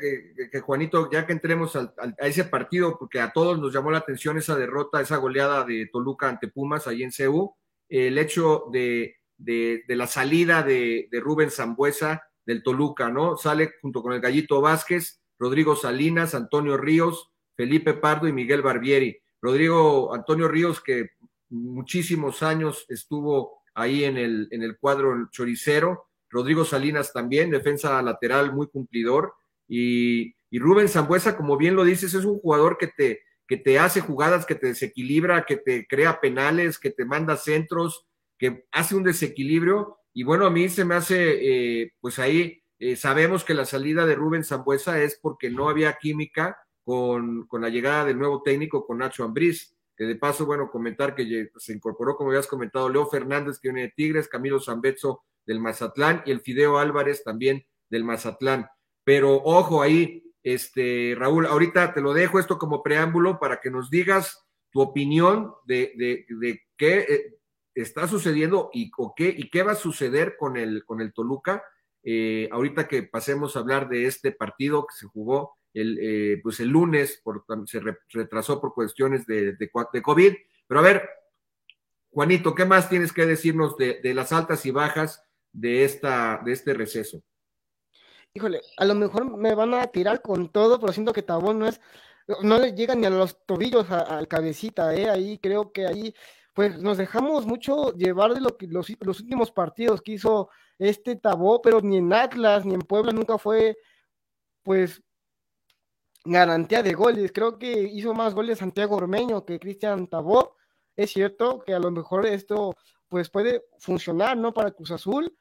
[0.52, 4.00] que Juanito, ya que entremos al, a ese partido, porque a todos nos llamó la
[4.00, 7.56] atención esa derrota, esa goleada de Toluca ante Pumas ahí en CEU,
[7.90, 13.38] el hecho de, de, de la salida de, de, Rubén Zambuesa del Toluca, ¿no?
[13.38, 19.20] Sale junto con el Gallito Vázquez, Rodrigo Salinas, Antonio Ríos, Felipe Pardo y Miguel Barbieri.
[19.42, 21.12] Rodrigo Antonio Ríos, que
[21.50, 26.08] muchísimos años estuvo ahí en el, en el cuadro choricero.
[26.30, 29.34] Rodrigo Salinas también, defensa lateral muy cumplidor.
[29.68, 33.80] Y, y Rubén Zambuesa, como bien lo dices, es un jugador que te, que te
[33.80, 38.08] hace jugadas, que te desequilibra, que te crea penales, que te manda centros,
[38.38, 39.98] que hace un desequilibrio.
[40.14, 44.06] Y bueno, a mí se me hace, eh, pues ahí eh, sabemos que la salida
[44.06, 48.86] de Rubén Zambuesa es porque no había química con, con la llegada del nuevo técnico,
[48.86, 49.76] con Nacho Ambriz
[50.08, 53.94] de paso, bueno, comentar que se incorporó, como habías comentado, Leo Fernández, que viene de
[53.96, 58.68] Tigres, Camilo Zambetso del Mazatlán y el Fideo Álvarez también del Mazatlán.
[59.04, 63.90] Pero ojo ahí, este, Raúl, ahorita te lo dejo esto como preámbulo para que nos
[63.90, 67.36] digas tu opinión de, de, de qué eh,
[67.76, 71.64] está sucediendo y, qué, y qué va a suceder con el, con el Toluca.
[72.04, 76.60] Eh, ahorita que pasemos a hablar de este partido que se jugó el, eh, pues
[76.60, 80.34] el lunes, por, se re, retrasó por cuestiones de, de, de, COVID.
[80.68, 81.10] Pero a ver,
[82.12, 86.52] Juanito, ¿qué más tienes que decirnos de, de, las altas y bajas de, esta, de
[86.52, 87.24] este receso?
[88.34, 91.68] Híjole, a lo mejor me van a tirar con todo, pero siento que Tabón no
[91.68, 91.82] es,
[92.44, 95.10] no le llega ni a los tobillos al cabecita, ¿eh?
[95.10, 96.14] Ahí creo que ahí,
[96.54, 101.16] pues nos dejamos mucho llevar de lo que los, los últimos partidos que hizo este
[101.16, 103.78] Tabó, pero ni en Atlas ni en Puebla nunca fue,
[104.64, 105.02] pues,
[106.26, 107.32] garantía de goles.
[107.34, 110.56] Creo que hizo más goles Santiago Ormeño que Cristian Tabó.
[110.96, 112.76] Es cierto que a lo mejor esto
[113.08, 114.54] pues puede funcionar, ¿no?
[114.54, 115.36] Para Cruz Azul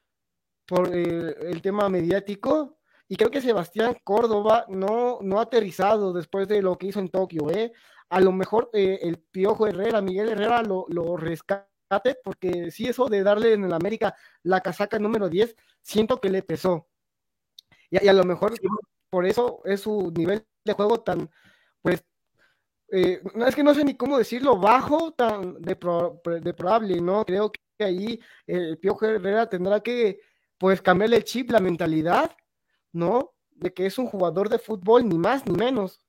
[0.66, 2.78] por eh, el tema mediático.
[3.08, 7.08] Y creo que Sebastián Córdoba no, no ha aterrizado después de lo que hizo en
[7.08, 7.72] Tokio, ¿eh?
[8.08, 11.66] A lo mejor eh, el Piojo Herrera, Miguel Herrera lo, lo rescate,
[12.22, 14.14] porque sí, eso de darle en el América
[14.44, 16.88] la casaca número 10, siento que le pesó.
[17.90, 18.54] Y, y a lo mejor
[19.10, 21.31] por eso es su nivel de juego tan,
[21.83, 22.05] pues,
[22.92, 27.25] eh, es que no sé ni cómo decirlo, bajo, tan de ¿no?
[27.25, 30.20] Creo que ahí el Piojo Herrera tendrá que,
[30.59, 32.37] pues, cambiarle el chip, la mentalidad,
[32.92, 33.35] ¿no?
[33.51, 36.05] De que es un jugador de fútbol, ni más ni menos.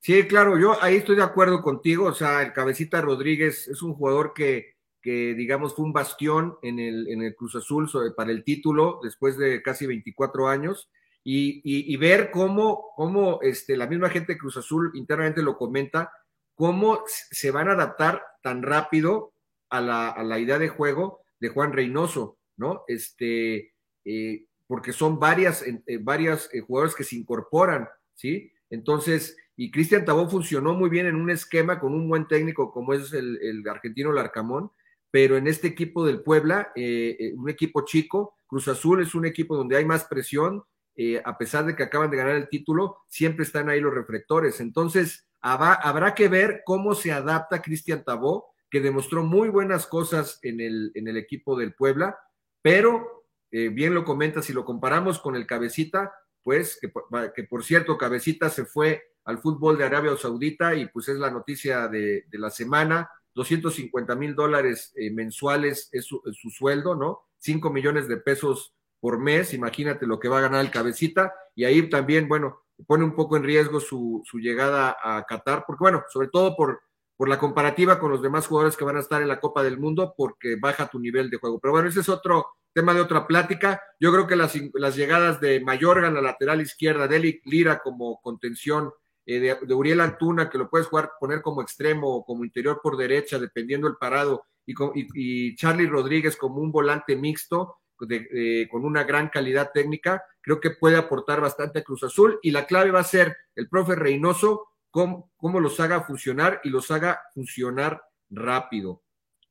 [0.00, 3.94] Sí, claro, yo ahí estoy de acuerdo contigo, o sea, el Cabecita Rodríguez es un
[3.94, 8.42] jugador que, que digamos, fue un bastión en el, en el Cruz Azul para el
[8.42, 10.90] título después de casi 24 años
[11.24, 16.12] y, ver cómo, cómo este, la misma gente de Cruz Azul internamente lo comenta,
[16.54, 19.32] cómo se van a adaptar tan rápido
[19.70, 22.84] a la, a la idea de juego de Juan Reynoso, ¿no?
[22.86, 23.72] Este,
[24.04, 28.52] eh, porque son varias, eh, varias eh, jugadores que se incorporan, ¿sí?
[28.70, 32.94] Entonces, y Cristian Tabó funcionó muy bien en un esquema con un buen técnico como
[32.94, 34.70] es el, el argentino Larcamón,
[35.10, 39.76] pero en este equipo del Puebla, un equipo chico, Cruz Azul es un equipo donde
[39.76, 40.62] hay más presión,
[40.94, 44.60] eh, a pesar de que acaban de ganar el título, siempre están ahí los reflectores.
[44.60, 50.60] Entonces, habrá, que ver cómo se adapta Cristian Tabó, que demostró muy buenas cosas en
[50.60, 52.18] el, equipo del Puebla,
[52.62, 57.96] pero eh, bien lo comenta, si lo comparamos con el Cabecita, pues que, por cierto,
[57.96, 62.50] Cabecita se fue al fútbol de Arabia Saudita y pues es la noticia de, la
[62.50, 67.20] semana, 250 mil dólares eh, mensuales es su, es su, sueldo, ¿no?
[67.38, 71.64] 5 millones de pesos por mes, imagínate lo que va a ganar el cabecita, y
[71.64, 76.04] ahí también, bueno, pone un poco en riesgo su, su llegada a Qatar, porque bueno,
[76.08, 76.82] sobre todo por,
[77.16, 79.76] por la comparativa con los demás jugadores que van a estar en la Copa del
[79.76, 81.58] Mundo, porque baja tu nivel de juego.
[81.58, 83.82] Pero bueno, ese es otro tema de otra plática.
[83.98, 88.20] Yo creo que las, las llegadas de Mayorga en la lateral izquierda, de Lira como
[88.22, 88.92] contención,
[89.26, 92.96] eh, de, Uriel Antuna, que lo puedes jugar, poner como extremo o como interior por
[92.96, 98.68] derecha, dependiendo el parado, y, y, y Charlie Rodríguez como un volante mixto, de, eh,
[98.68, 102.66] con una gran calidad técnica, creo que puede aportar bastante a Cruz Azul y la
[102.66, 107.22] clave va a ser el profe Reynoso, cómo, cómo los haga funcionar y los haga
[107.34, 109.02] funcionar rápido.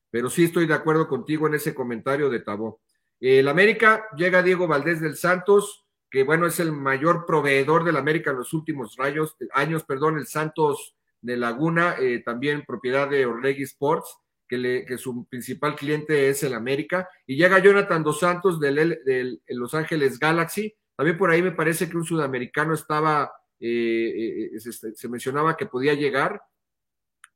[0.10, 2.82] Pero sí estoy de acuerdo contigo en ese comentario de Tabó.
[3.20, 8.32] El América llega Diego Valdés del Santos, que bueno, es el mayor proveedor del América
[8.32, 13.64] en los últimos rayos, años, perdón, el Santos de Laguna, eh, también propiedad de Orlegui
[13.64, 14.18] Sports,
[14.52, 19.00] que, le, que, su principal cliente es el América, y llega Jonathan Dos Santos del,
[19.06, 23.32] del, Los Ángeles Galaxy, también por ahí me parece que un sudamericano estaba,
[23.62, 26.42] eh, eh, se, se, mencionaba que podía llegar,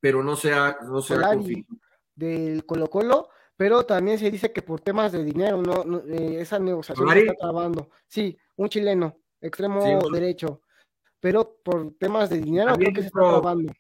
[0.02, 1.32] pero no se ha, no se ha
[2.16, 6.42] Del Colo Colo, pero también se dice que por temas de dinero, no, no eh,
[6.42, 7.92] esa negociación se está trabando.
[8.10, 10.64] Sí, un chileno, extremo sí, derecho,
[11.22, 13.72] pero por temas de dinero creo que se está trabando.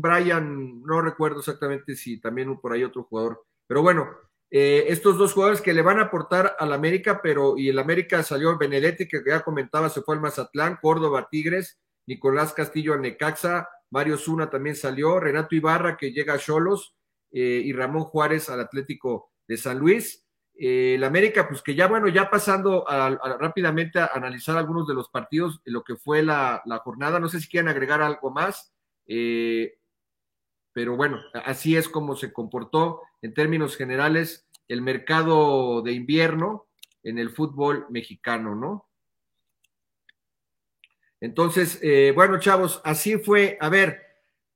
[0.00, 4.08] Brian, no recuerdo exactamente si también por ahí otro jugador, pero bueno,
[4.50, 8.22] eh, estos dos jugadores que le van a aportar al América, pero y el América
[8.22, 13.68] salió Benedetti, que ya comentaba, se fue al Mazatlán, Córdoba Tigres, Nicolás Castillo a Necaxa,
[13.90, 16.96] Mario Zuna también salió, Renato Ibarra que llega a Cholos,
[17.32, 20.24] eh, y Ramón Juárez al Atlético de San Luis.
[20.58, 22.86] Eh, el América, pues que ya bueno, ya pasando
[23.38, 27.40] rápidamente a analizar algunos de los partidos, lo que fue la, la jornada, no sé
[27.40, 28.72] si quieren agregar algo más,
[29.06, 29.78] eh,
[30.76, 36.66] pero bueno, así es como se comportó en términos generales el mercado de invierno
[37.02, 38.86] en el fútbol mexicano, ¿no?
[41.18, 43.56] Entonces, eh, bueno, chavos, así fue.
[43.58, 44.02] A ver,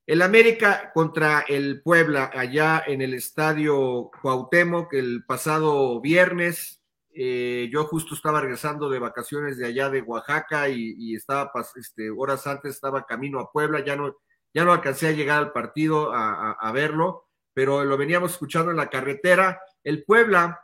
[0.06, 6.82] el América contra el Puebla, allá en el estadio Cuauhtémoc, el pasado viernes.
[7.14, 12.10] Eh, yo justo estaba regresando de vacaciones de allá de Oaxaca y, y estaba, este,
[12.10, 14.18] horas antes estaba camino a Puebla, ya no,
[14.54, 18.90] ya no alcancé a llegar al partido a, verlo, pero lo veníamos escuchando en la
[18.90, 19.60] carretera.
[19.84, 20.60] El Puebla,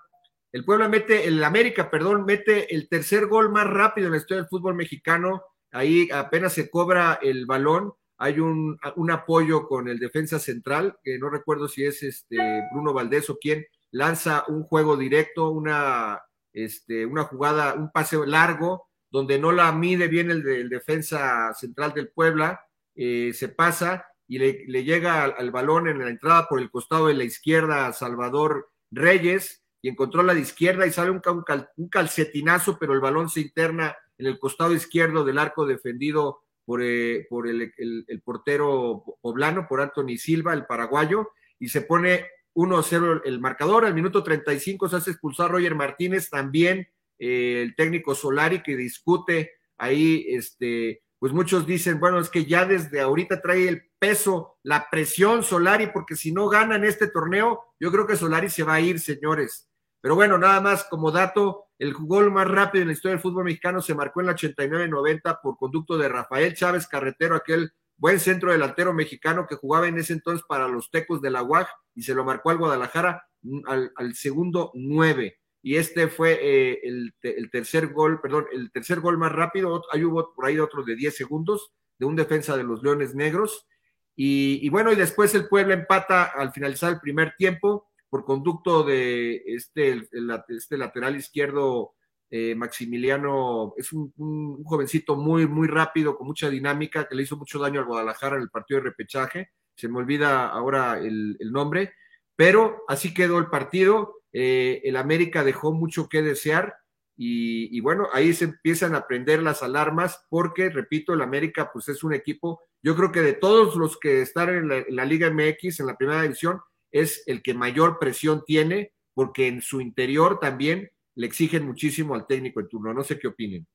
[0.52, 4.42] el Puebla mete, el América, perdón, mete el tercer gol más rápido en la historia
[4.42, 5.42] del fútbol mexicano.
[5.72, 8.78] Ahí apenas se cobra el balón hay un,
[9.10, 12.38] apoyo con el defensa central, que no recuerdo si es este
[12.72, 16.22] Bruno Valdés o quién, lanza un juego directo, una,
[16.52, 21.92] este, una jugada, un pase largo, donde no la mide bien el, el defensa central
[21.92, 22.60] del Puebla,
[22.96, 26.70] eh, se pasa y le, le llega al, al, balón en la entrada por el
[26.70, 31.22] costado de la izquierda a Salvador Reyes, y encontró la de izquierda y sale un,
[31.24, 35.64] un, cal, un calcetinazo, pero el balón se interna en el costado izquierdo del arco
[35.64, 41.30] defendido por, eh, el, portero poblano, por Anthony Silva, el paraguayo,
[41.60, 43.84] y se pone 1-0 el marcador.
[43.84, 46.88] Al minuto 35 se hace expulsar Roger Martínez, también
[47.20, 52.66] eh, el técnico Solari que discute ahí, este, pues muchos dicen, bueno, es que ya
[52.66, 57.90] desde ahorita trae el peso, la presión Solari, porque si no ganan este torneo, yo
[57.90, 59.70] creo que Solari se va a ir, señores.
[60.00, 63.44] Pero bueno, nada más como dato, el gol más rápido en la historia del fútbol
[63.44, 68.52] mexicano se marcó en la 89-90 por conducto de Rafael Chávez Carretero, aquel buen centro
[68.52, 72.14] delantero mexicano que jugaba en ese entonces para los Tecos de la UAG y se
[72.14, 73.26] lo marcó al Guadalajara
[73.66, 75.40] al, al segundo nueve.
[75.66, 79.82] Y este fue eh, el, tercer gol, perdón, el tercer gol más rápido.
[79.90, 83.66] Hay hubo por ahí otro de 10 segundos de un defensa de los Leones Negros.
[84.14, 89.42] Y, bueno, y después el Puebla empata al finalizar el primer tiempo por conducto de
[89.44, 90.08] este,
[90.50, 91.94] este lateral izquierdo,
[92.30, 97.58] eh, Maximiliano, es un, jovencito muy, muy rápido, con mucha dinámica, que le hizo mucho
[97.58, 101.92] daño al Guadalajara en el partido de repechaje, se me olvida ahora el nombre,
[102.36, 106.74] pero así quedó el partido, eh, el América dejó mucho que desear,
[107.16, 111.88] y, y, bueno, ahí se empiezan a prender las alarmas porque, repito, el América pues
[111.88, 115.80] es un equipo, yo creo que de todos los que están en la, Liga MX,
[115.80, 116.60] en la primera división,
[116.92, 122.26] es el que mayor presión tiene, porque en su interior también le exigen muchísimo al
[122.26, 122.92] técnico en turno.
[122.92, 123.66] No sé qué opinen.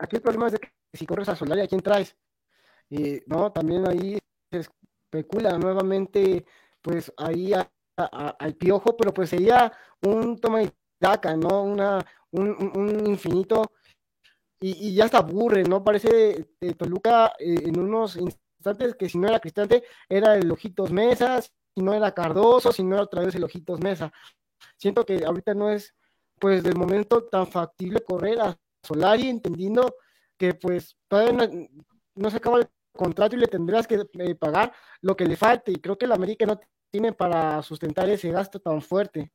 [0.00, 2.16] Aquí el problema es de que si corres a Solari, ¿a quién traes?
[2.90, 4.18] Eh, no, también ahí
[4.50, 6.44] se especula nuevamente,
[6.82, 7.52] pues ahí
[7.96, 9.72] al piojo, pero pues sería
[10.02, 10.70] un toma y
[11.00, 11.62] daca, ¿no?
[11.62, 13.72] Una, un, un infinito,
[14.60, 15.82] y, y, ya hasta aburre, ¿no?
[15.82, 21.42] Parece eh, Toluca en unos instantes que si no era Cristante, era el Ojitos Mesa,
[21.42, 24.12] si no era Cardoso, si no era otra vez el Ojitos Mesa.
[24.76, 25.94] Siento que ahorita no es,
[26.38, 29.96] pues, del momento tan factible correr a Solari, entendiendo
[30.38, 31.68] que, pues, todavía no,
[32.14, 35.72] no se acaba el contrato y le tendrás que eh, pagar lo que le falte,
[35.72, 39.32] y creo que la América no tiene para sustentar ese gasto tan fuerte.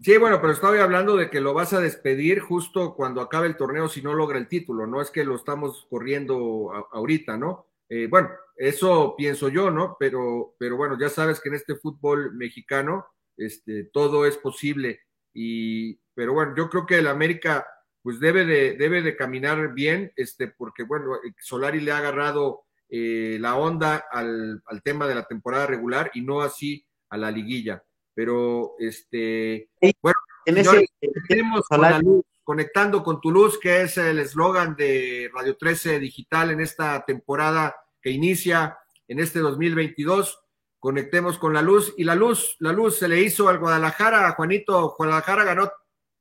[0.00, 3.56] Sí, bueno, pero estoy hablando de que lo vas a despedir justo cuando acabe el
[3.56, 7.66] torneo si no logra el título, no es que lo estamos corriendo ahorita, ¿no?
[7.88, 9.96] Eh, bueno, eso pienso yo, ¿no?
[10.00, 13.06] Pero, pero bueno, ya sabes que en este fútbol mexicano
[13.36, 15.00] este, todo es posible.
[15.34, 17.66] Y, pero bueno, yo creo que el América
[18.02, 23.38] pues debe de, debe de caminar bien, este, porque bueno, Solari le ha agarrado eh,
[23.40, 27.82] la onda al, al tema de la temporada regular y no así a la liguilla.
[28.14, 29.68] pero este,
[30.02, 34.18] bueno, En señores, ese, conectemos con la luz, conectando con tu luz, que es el
[34.18, 38.78] eslogan de Radio 13 Digital en esta temporada que inicia
[39.08, 40.40] en este 2022.
[40.78, 44.94] Conectemos con la luz y la luz, la luz se le hizo al Guadalajara, Juanito,
[44.98, 45.70] Guadalajara ganó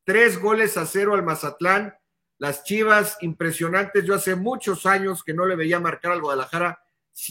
[0.03, 1.95] tres goles a cero al Mazatlán.
[2.37, 4.03] Las Chivas, impresionantes.
[4.03, 6.81] Yo hace muchos años que no le veía marcar al Guadalajara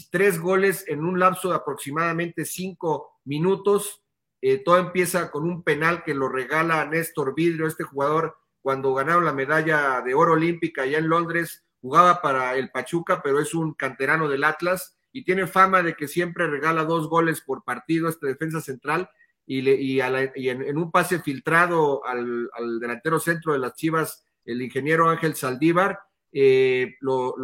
[0.09, 4.03] tres goles en un lapso de aproximadamente cinco minutos.
[4.41, 9.25] Eh, todo empieza con un penal que lo regala Néstor Vidrio, este jugador, cuando ganaron
[9.25, 13.73] la medalla de oro olímpica allá en Londres, jugaba para el Pachuca, pero es un
[13.73, 18.27] canterano del Atlas y tiene fama de que siempre regala dos goles por partido este
[18.27, 19.09] defensa central
[19.45, 24.25] y, le, y, la, y en, un pase filtrado al, delantero centro de las Chivas,
[24.45, 25.99] el ingeniero Ángel Saldívar,
[26.31, 27.35] eh, lo,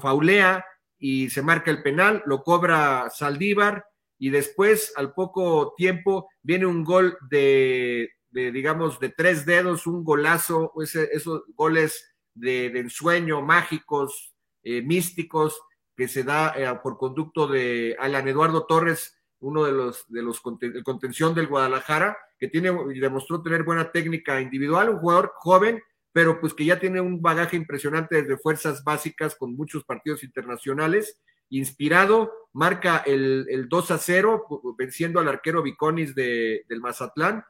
[0.00, 0.64] faulea
[0.98, 3.84] y se marca el penal, lo cobra Saldívar
[4.18, 10.04] y después, al poco tiempo, viene un gol de, de digamos, de tres dedos, un
[10.04, 15.60] golazo, ese, esos goles de, de ensueño, mágicos, eh, místicos,
[15.96, 19.13] que se da eh, por conducto de Alan Eduardo Torres,
[19.44, 24.40] uno de los de los contención del Guadalajara, que tiene y demostró tener buena técnica
[24.40, 25.82] individual, un jugador joven,
[26.12, 31.20] pero pues que ya tiene un bagaje impresionante desde fuerzas básicas con muchos partidos internacionales,
[31.50, 34.46] inspirado, marca el, el 2 a 0,
[34.78, 37.44] venciendo al arquero Viconis de, del Mazatlán,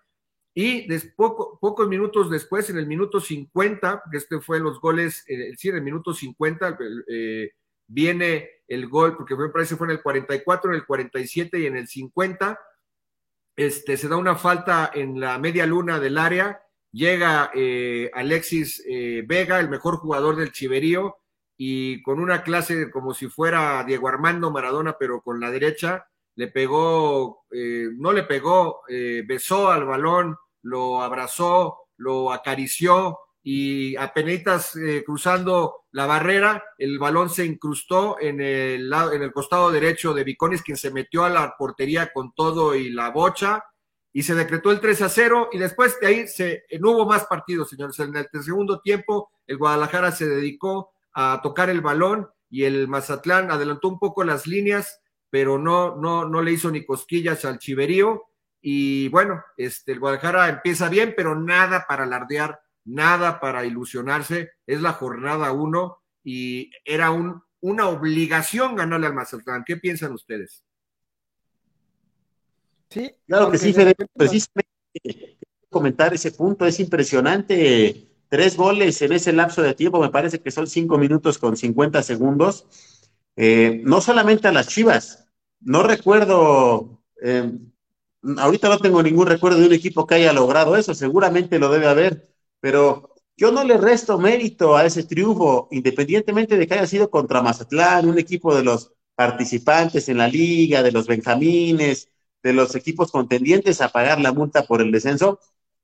[0.55, 5.25] y des, poco, pocos minutos después, en el minuto 50, que este fue los goles,
[5.27, 6.79] eh, sí, en el minuto 50,
[7.09, 7.51] eh,
[7.95, 11.77] viene el gol, porque me parece fue en el 44, en el 47 y en
[11.77, 12.59] el 50.
[13.57, 19.23] Este, se da una falta en la media luna del área, llega eh, Alexis eh,
[19.27, 21.19] Vega, el mejor jugador del Chiverío,
[21.57, 26.49] y con una clase como si fuera Diego Armando Maradona, pero con la derecha, le
[26.49, 28.81] pegó, eh, no le pegó,
[29.25, 37.29] besó al balón, lo abrazó, lo acarició, y apenas eh, cruzando la barrera, el balón
[37.29, 41.55] se incrustó en el, en el costado derecho de Viconis, quien se metió a la
[41.59, 43.63] portería con todo y la bocha,
[44.15, 47.27] y se decretó el 3 a 0, y después de ahí se, no hubo más
[47.27, 47.99] partidos, señores.
[47.99, 53.51] En el segundo tiempo, el Guadalajara se dedicó a tocar el balón y el Mazatlán
[53.51, 58.23] adelantó un poco las líneas, pero no, no, no le hizo ni cosquillas al chiverío.
[58.63, 64.81] Y bueno, este, el Guadalajara empieza bien, pero nada para alardear nada para ilusionarse, es
[64.81, 69.65] la jornada uno y era un, una obligación ganarle al Mazatlán.
[69.65, 70.65] ¿Qué piensan ustedes?
[72.91, 75.39] Sí, claro que sí, Fede, precisamente
[75.75, 78.07] comentar ese punto, es impresionante.
[78.29, 82.03] Tres goles en ese lapso de tiempo, me parece que son cinco minutos con 50
[82.03, 82.67] segundos.
[83.37, 85.27] Eh, no solamente a las Chivas,
[85.61, 87.53] no recuerdo, eh,
[88.39, 91.89] ahorita no tengo ningún recuerdo de un equipo que haya logrado eso, seguramente lo debe
[91.89, 92.34] haber,
[92.65, 97.43] pero yo no le resto mérito a ese triunfo, independientemente de que haya sido contra
[97.43, 102.09] Mazatlán, un equipo de los participantes en la liga, de los benjamines,
[102.43, 105.41] de los equipos contendientes a pagar la multa por el descenso.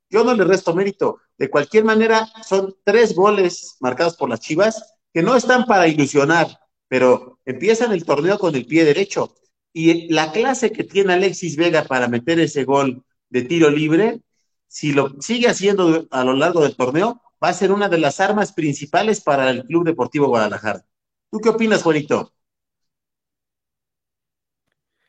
[0.08, 1.18] Yo no le resto mérito.
[1.36, 6.48] De cualquier manera, son tres goles marcados por las Chivas que no están para ilusionar,
[6.88, 9.34] pero empiezan el torneo con el pie derecho.
[9.74, 14.22] Y la clase que tiene Alexis Vega para meter ese gol de tiro libre,
[14.70, 18.20] si lo sigue haciendo a lo largo del torneo, va a ser una de las
[18.20, 20.86] armas principales para el Club Deportivo Guadalajara.
[21.28, 22.32] ¿Tú qué opinas, Juanito?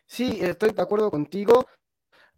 [0.08, 1.68] Sí, estoy de acuerdo contigo,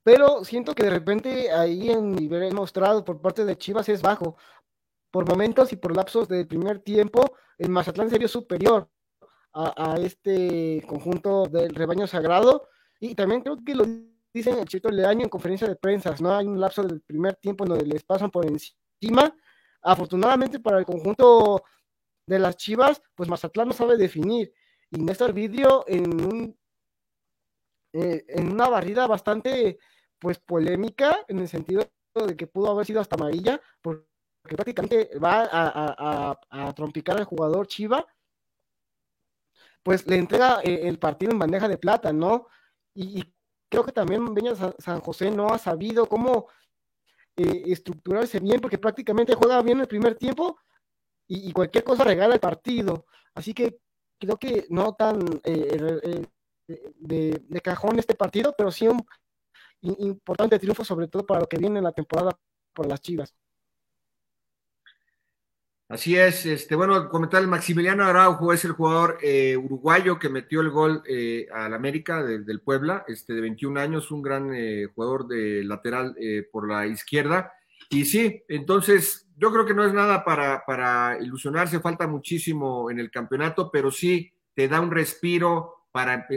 [0.03, 4.35] pero siento que de repente ahí el nivel mostrado por parte de Chivas es bajo.
[5.09, 8.89] Por momentos y por lapsos del primer tiempo, el Mazatlán se vio superior
[9.53, 12.67] a, a este conjunto del rebaño sagrado
[12.99, 13.85] y también creo que lo
[14.33, 16.35] dicen el Chito Leaño en conferencia de prensa, ¿no?
[16.35, 19.35] Hay un lapso del primer tiempo en donde les pasan por encima.
[19.81, 21.63] Afortunadamente para el conjunto
[22.25, 24.53] de las Chivas, pues Mazatlán no sabe definir.
[24.89, 26.57] Y Néstor Video en un
[27.93, 29.77] eh, en una barrida bastante
[30.19, 34.07] pues polémica, en el sentido de que pudo haber sido hasta amarilla, porque
[34.41, 38.05] prácticamente va a, a trompicar al jugador Chiva,
[39.83, 42.47] pues le entrega eh, el partido en bandeja de plata, ¿no?
[42.95, 43.32] Y, y
[43.73, 46.47] creo que también Beña San José no ha sabido cómo
[47.35, 50.59] eh, estructurarse bien, porque prácticamente juega bien el primer tiempo
[51.27, 53.07] y, cualquier cosa regala el partido.
[53.33, 53.79] Así que
[54.19, 56.21] creo que no tan eh,
[56.67, 59.03] eh, de, de, cajón este partido, pero sí un
[59.81, 62.37] importante triunfo, sobre todo para lo que viene en la temporada
[62.73, 63.33] por las Chivas.
[65.89, 70.71] Así es, este, bueno, comentar, Maximiliano Araujo es el jugador eh, uruguayo que metió el
[70.71, 75.63] gol eh, al América del Puebla, este, de 21 años, un gran eh, jugador de
[75.63, 76.15] lateral
[76.51, 77.51] por la izquierda.
[77.89, 82.99] Y sí, entonces yo creo que no es nada para, para ilusionarse, falta muchísimo en
[82.99, 86.27] el campeonato, pero sí te da un respiro para,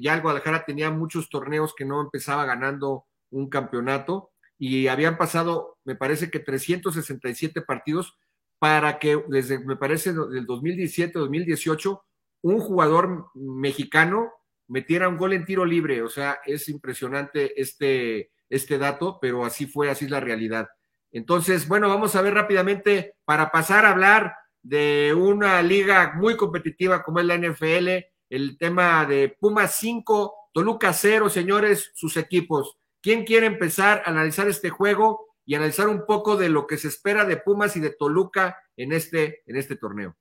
[0.00, 5.78] ya el Guadalajara tenía muchos torneos que no empezaba ganando un campeonato y habían pasado,
[5.84, 8.16] me parece que 367 partidos
[8.60, 12.02] para que desde, me parece, del 2017-2018,
[12.42, 14.30] un jugador mexicano
[14.68, 16.02] metiera un gol en tiro libre.
[16.02, 20.68] O sea, es impresionante este, este dato, pero así fue, así es la realidad.
[21.10, 27.02] Entonces, bueno, vamos a ver rápidamente para pasar a hablar de una liga muy competitiva
[27.02, 27.88] como es la NFL,
[28.28, 32.76] el tema de Pumas 5, Toluca 0, señores, sus equipos.
[33.00, 35.29] ¿Quién quiere empezar a analizar este juego?
[35.50, 38.92] Y analizar un poco de lo que se espera de Pumas y de Toluca en
[38.92, 40.16] este, en este torneo.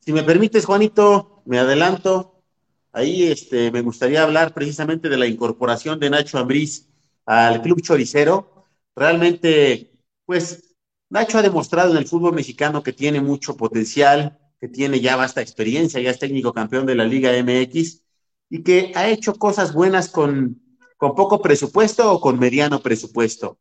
[0.00, 2.42] Si me permites, Juanito, me adelanto.
[2.90, 6.88] Ahí este, me gustaría hablar precisamente de la incorporación de Nacho Ambriz
[7.26, 8.66] al Club Choricero.
[8.96, 9.92] Realmente,
[10.24, 10.74] pues,
[11.08, 15.42] Nacho ha demostrado en el fútbol mexicano que tiene mucho potencial, que tiene ya vasta
[15.42, 18.02] experiencia, ya es técnico campeón de la Liga MX
[18.50, 20.60] y que ha hecho cosas buenas con,
[20.96, 23.60] con poco presupuesto o con mediano presupuesto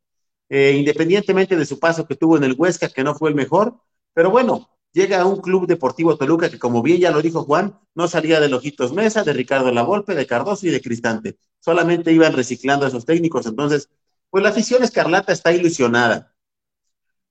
[0.50, 3.76] eh, independientemente de su paso que tuvo en el Huesca, que no fue el mejor,
[4.14, 7.78] pero bueno, llega a un club deportivo Toluca que, como bien ya lo dijo Juan,
[7.96, 11.38] no salía de Lojitos Mesa, de Ricardo Lavolpe, de Cardoso y de Cristante.
[11.60, 13.46] Solamente iban reciclando a esos técnicos.
[13.46, 13.90] Entonces,
[14.30, 16.34] pues la afición escarlata está ilusionada.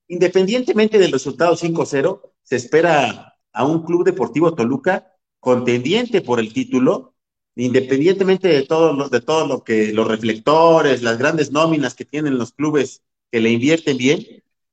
[0.09, 7.14] Independientemente del resultado 5-0, se espera a un club deportivo Toluca contendiente por el título,
[7.57, 12.39] independientemente de todo lo, de todo lo que los reflectores, las grandes nóminas que tienen
[12.39, 14.25] los clubes que le invierten bien.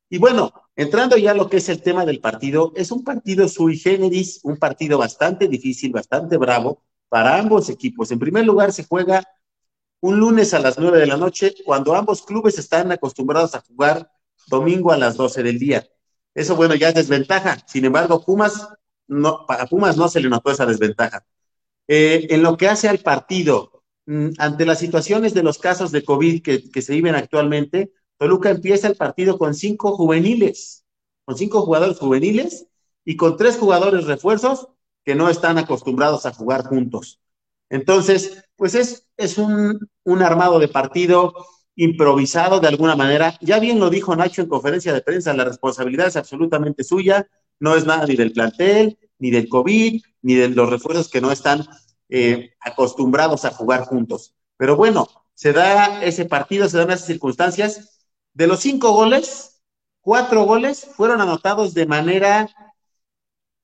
[0.10, 3.48] Y bueno, entrando ya a lo que es el tema del partido, es un partido
[3.48, 8.12] sui generis, un partido bastante difícil, bastante bravo para ambos equipos.
[8.12, 9.24] En primer lugar, se juega
[10.02, 14.12] un lunes a las nueve de la noche, cuando ambos clubes están acostumbrados a jugar
[14.48, 15.88] domingo a las doce del día.
[16.34, 17.58] Eso, bueno, ya es desventaja.
[17.68, 18.68] Sin embargo, Pumas,
[19.08, 21.26] no, para Pumas no se le notó esa desventaja.
[21.94, 26.06] Eh, en lo que hace al partido, mm, ante las situaciones de los casos de
[26.06, 30.86] COVID que, que, se viven actualmente, Toluca empieza el partido con cinco juveniles,
[31.26, 32.68] con cinco jugadores juveniles
[33.04, 34.70] y con tres jugadores refuerzos
[35.04, 37.20] que no están acostumbrados a jugar juntos.
[37.70, 41.34] Entonces, pues es, es un, un armado de partido
[41.76, 43.38] improvisado de alguna manera.
[43.42, 47.28] Ya bien lo dijo Nacho en conferencia de prensa, la responsabilidad es absolutamente suya,
[47.60, 51.32] no es nada ni del plantel, ni del COVID, ni de los refuerzos que no
[51.32, 51.68] están
[52.10, 54.36] eh, acostumbrados a jugar juntos.
[54.58, 58.00] Pero bueno, se da ese partido, se dan esas circunstancias.
[58.34, 59.62] De los cinco goles,
[60.02, 62.50] cuatro goles fueron anotados de manera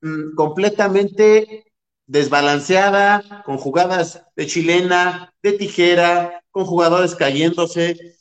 [0.01, 1.73] mmm, completamente
[2.05, 8.17] desbalanceada, con jugadas de chilena, de tijera, con jugadores cayéndose.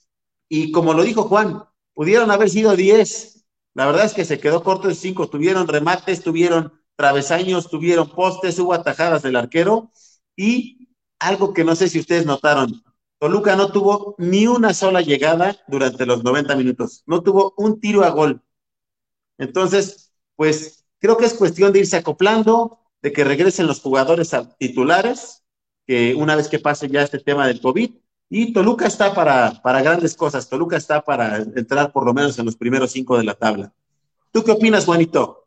[0.49, 1.64] Y como lo dijo Juan,
[1.95, 3.45] pudieron haber sido diez.
[3.74, 5.28] La verdad es que se quedó corto de cinco.
[5.28, 9.90] Tuvieron remates, tuvieron travesaños, tuvieron postes, hubo atajadas del arquero
[10.34, 10.88] y
[11.18, 12.82] algo que no sé si ustedes notaron,
[13.18, 18.05] Toluca no tuvo ni una sola llegada durante los 90 minutos, no tuvo un tiro
[18.05, 18.42] a gol.
[19.38, 24.55] Entonces, pues creo que es cuestión de irse acoplando, de que regresen los jugadores a
[24.57, 25.44] titulares,
[25.86, 27.90] que una vez que pase ya este tema del COVID,
[28.28, 32.44] y Toluca está para, para grandes cosas, Toluca está para entrar por lo menos en
[32.44, 33.72] los primeros cinco de la tabla.
[34.32, 35.45] ¿Tú qué opinas, Juanito?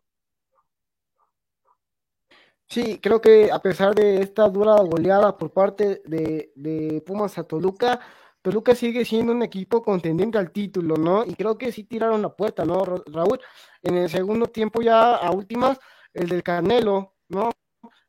[2.70, 7.44] Sí, creo que a pesar de esta dura goleada por parte de, de, Pumas a
[7.44, 8.00] Toluca,
[8.44, 11.26] Toluca sigue siendo un equipo contendiente al título, ¿no?
[11.26, 13.40] Y creo que sí tiraron la puerta, ¿no, Raúl?
[13.82, 15.80] En el segundo tiempo ya a últimas,
[16.14, 17.50] el del Canelo, ¿no?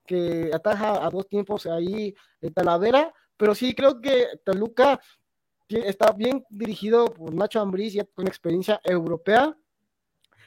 [0.06, 5.00] Que ataja a dos tiempos ahí de Talavera, pero sí creo que Toluca
[5.68, 9.56] está bien dirigido por Nacho Ambriz, ya con experiencia europea.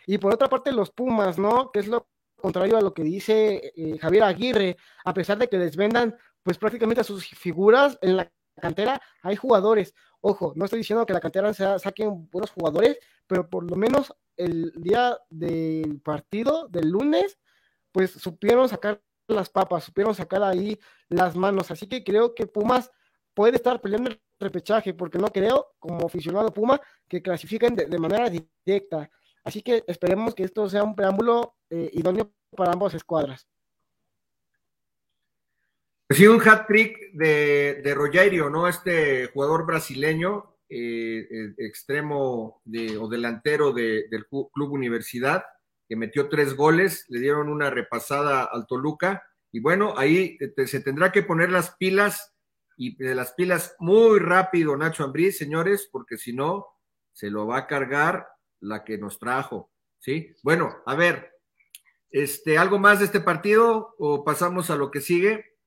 [0.05, 1.71] Y por otra parte, los Pumas, ¿no?
[1.71, 2.07] Que es lo
[2.43, 4.75] contrario a lo que dice eh, Javier Aguirre,
[5.05, 6.13] a pesar de que les vendan
[6.43, 8.29] pues prácticamente a sus figuras en la
[8.61, 9.95] cantera, hay jugadores.
[10.19, 14.13] Ojo, no estoy diciendo que la cantera sea, saquen buenos jugadores, pero por lo menos
[14.35, 17.39] el día del partido, del lunes,
[17.93, 20.77] pues supieron sacar las papas, supieron sacar ahí
[21.07, 21.71] las manos.
[21.71, 22.91] Así que creo que Pumas
[23.33, 27.99] puede estar peleando el repechaje, porque no creo, como aficionado Puma, que clasifiquen de, de
[27.99, 29.09] manera directa.
[29.43, 33.47] Así que esperemos que esto sea un preámbulo eh, idóneo para ambas escuadras.
[36.09, 38.67] Sí, un hat trick de, de Rogerio, ¿no?
[38.67, 45.43] Este jugador brasileño, eh, eh, extremo de, o delantero de- del Club Universidad,
[45.89, 51.11] que metió tres goles, le dieron una repasada al Toluca, y bueno, ahí se tendrá
[51.11, 52.33] que poner las pilas,
[52.77, 56.67] y de las pilas muy rápido Nacho Ambriz, señores, porque si no,
[57.11, 58.27] se lo va a cargar
[58.63, 60.33] la que nos trajo, ¿sí?
[60.41, 61.33] Bueno, a ver,
[62.09, 65.57] este, ¿algo más de este partido o pasamos a lo que sigue?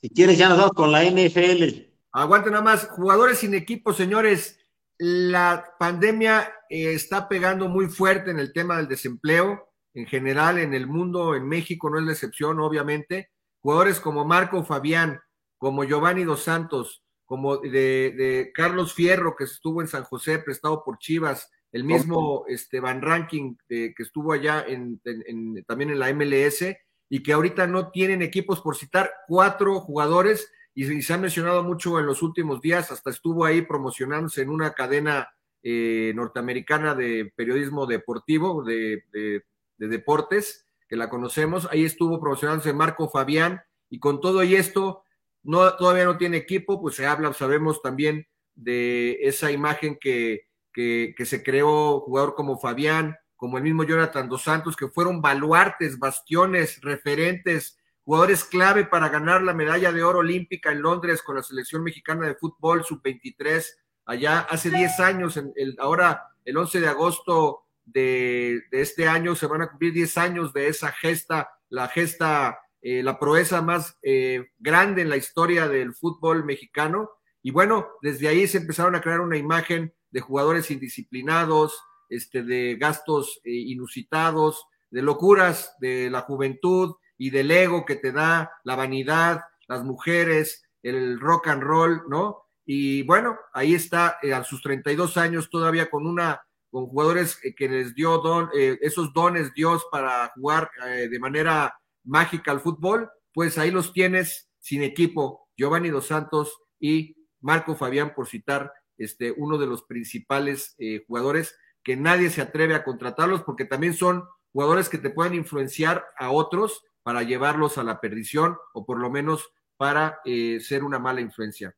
[0.00, 1.92] Si quieres, ya nos vamos con la NFL.
[2.12, 4.60] Aguante nada más, jugadores sin equipo, señores.
[4.98, 10.74] La pandemia eh, está pegando muy fuerte en el tema del desempleo, en general en
[10.74, 13.30] el mundo, en México no es la excepción, obviamente.
[13.60, 15.20] Jugadores como Marco Fabián,
[15.56, 20.84] como Giovanni Dos Santos, como de, de Carlos Fierro, que estuvo en San José, prestado
[20.84, 25.90] por Chivas, el mismo este, Van Ranking, eh, que estuvo allá en, en- en- también
[25.90, 26.76] en la MLS,
[27.10, 31.62] y que ahorita no tienen equipos, por citar cuatro jugadores, y, y se ha mencionado
[31.64, 35.28] mucho en los últimos días, hasta estuvo ahí promocionándose en una cadena
[35.64, 39.42] eh, norteamericana de periodismo deportivo, de, de-
[39.76, 43.60] de deportes, que la conocemos, ahí estuvo promocionándose Marco Fabián,
[43.90, 45.02] y con todo y esto,
[45.42, 51.14] no, todavía no tiene equipo, pues se habla, sabemos también de esa imagen que, que,
[51.16, 55.98] que se creó, jugador como Fabián, como el mismo Jonathan Dos Santos, que fueron baluartes,
[55.98, 61.42] bastiones, referentes, jugadores clave para ganar la medalla de oro olímpica en Londres con la
[61.42, 63.64] selección mexicana de fútbol sub-23,
[64.06, 69.34] allá hace 10 años, en el, ahora el 11 de agosto de, de este año
[69.34, 73.98] se van a cumplir 10 años de esa gesta, la gesta, eh, la proeza más
[74.02, 77.10] eh, grande en la historia del fútbol mexicano.
[77.42, 82.76] Y bueno, desde ahí se empezaron a crear una imagen de jugadores indisciplinados, este, de
[82.76, 88.76] gastos eh, inusitados, de locuras de la juventud y del ego que te da la
[88.76, 92.44] vanidad, las mujeres, el rock and roll, ¿no?
[92.64, 96.40] Y bueno, ahí está eh, a sus 32 años todavía con una
[96.70, 100.70] con jugadores eh, que les dio don, eh, esos dones Dios para jugar
[101.10, 107.16] de manera mágica al fútbol, pues ahí los tienes sin equipo, Giovanni Dos Santos y
[107.40, 112.74] Marco Fabián, por citar este, uno de los principales eh, jugadores que nadie se atreve
[112.74, 117.84] a contratarlos porque también son jugadores que te pueden influenciar a otros para llevarlos a
[117.84, 121.74] la perdición o por lo menos para eh, ser una mala influencia.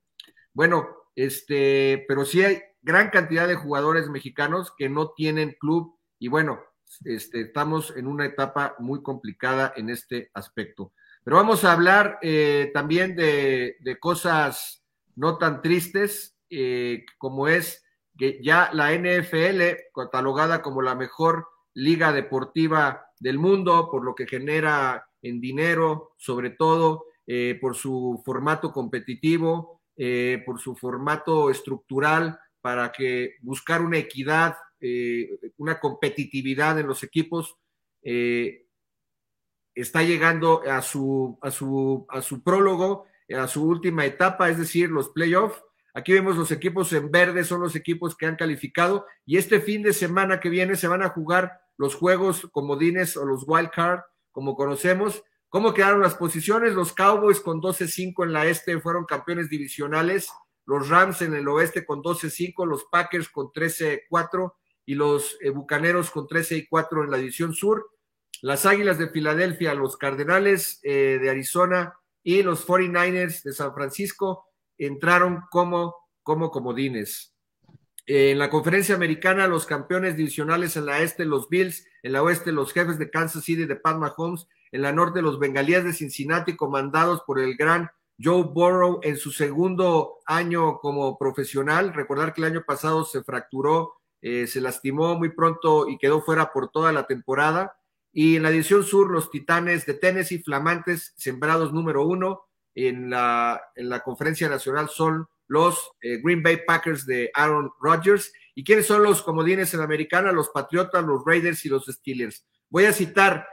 [0.53, 6.29] Bueno, este, pero sí hay gran cantidad de jugadores mexicanos que no tienen club y
[6.29, 6.61] bueno,
[7.05, 10.93] este, estamos en una etapa muy complicada en este aspecto.
[11.25, 14.85] Pero vamos a hablar eh, también de, de, cosas
[15.17, 17.85] no tan tristes eh, como es
[18.17, 24.27] que ya la NFL, catalogada como la mejor liga deportiva del mundo, por lo que
[24.27, 32.39] genera en dinero, sobre todo eh, por su formato competitivo, eh, por su formato estructural,
[32.61, 37.57] para que buscar una equidad, eh, una competitividad en los equipos,
[39.75, 44.91] está llegando a su, a, su, a su prólogo, a su última etapa, es decir,
[44.91, 45.61] los playoffs.
[45.97, 49.83] Aquí vemos los equipos en verde, son los equipos que han calificado y este fin
[49.83, 54.01] de semana que viene se van a jugar los juegos comodines o los wild card,
[54.31, 55.25] como conocemos.
[55.49, 56.75] ¿Cómo quedaron las posiciones?
[56.75, 60.29] Los Cowboys con 12-5 en la este fueron campeones divisionales,
[60.67, 64.53] los Rams en el oeste con 12-5, los Packers con 13-4
[64.85, 67.89] y los eh, Bucaneros con 13-4 en la división sur.
[68.43, 74.47] Las Águilas de Filadelfia, los Cardenales eh, de Arizona y los 49ers de San Francisco
[74.79, 77.35] entraron como, como comodines.
[78.09, 82.53] En la conferencia americana, los campeones divisionales en la este, los Bills, en la oeste,
[82.53, 86.55] los jefes de Kansas City de Pat Mahomes, en la norte, los bengalíes de Cincinnati,
[86.55, 87.91] comandados por el gran
[88.23, 91.95] Joe Burrow en su segundo año como profesional.
[91.95, 96.53] Recordar que el año pasado se fracturó, eh, se lastimó muy pronto y quedó fuera
[96.53, 97.77] por toda la temporada.
[98.13, 102.43] Y en la división sur, los Titanes de Tennessee, flamantes, sembrados número uno
[102.77, 108.33] en la, en la conferencia nacional, son los eh, Green Bay Packers de Aaron Rodgers.
[108.55, 110.31] ¿Y quiénes son los comodines en la americana?
[110.31, 112.47] Los Patriotas, los Raiders y los Steelers.
[112.69, 113.49] Voy a citar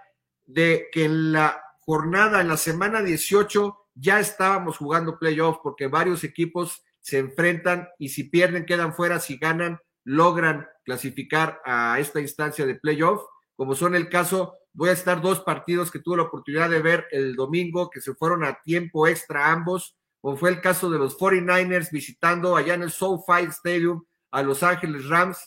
[0.45, 6.24] de que en la jornada, en la semana 18, ya estábamos jugando playoff porque varios
[6.24, 12.65] equipos se enfrentan y si pierden quedan fuera, si ganan logran clasificar a esta instancia
[12.65, 13.24] de playoff,
[13.55, 17.07] como son el caso, voy a estar dos partidos que tuve la oportunidad de ver
[17.11, 21.17] el domingo, que se fueron a tiempo extra ambos, como fue el caso de los
[21.17, 25.38] 49ers visitando allá en el SoFi Stadium a Los Ángeles Rams.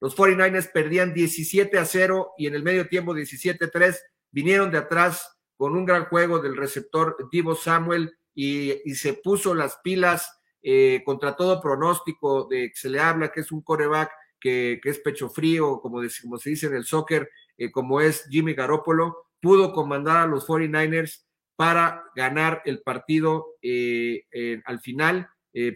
[0.00, 4.70] Los 49ers perdían 17 a 0 y en el medio tiempo 17 a 3 vinieron
[4.70, 10.40] de atrás con un gran juego del receptor Divo Samuel y, se puso las pilas
[10.62, 14.10] eh, contra todo pronóstico de que se le habla que es un coreback
[14.40, 18.26] que, que es pecho frío, como, como, se dice en el soccer, eh, como es
[18.28, 21.24] Jimmy Garoppolo, pudo comandar a los 49ers
[21.56, 24.24] para ganar el partido eh,
[24.64, 25.28] al final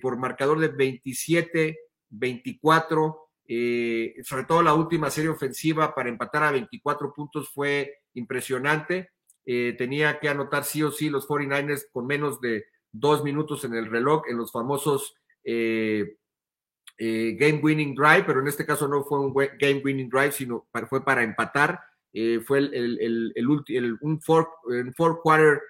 [0.03, 0.75] por marcador de
[2.11, 3.17] 27-24.
[4.25, 9.11] sobre todo la última serie ofensiva para empatar a 24 puntos fue impresionante.
[9.45, 13.87] tenía que anotar sí o sí los 49ers con menos de dos minutos en el
[13.87, 15.15] reloj en los famosos
[15.45, 16.17] eh,
[16.99, 20.67] eh, game winning drive, pero en este caso no fue un game winning drive, sino
[20.89, 21.81] fue para empatar.
[22.13, 24.49] Eh, fue el, el, el, un four,
[24.97, 25.61] four quarter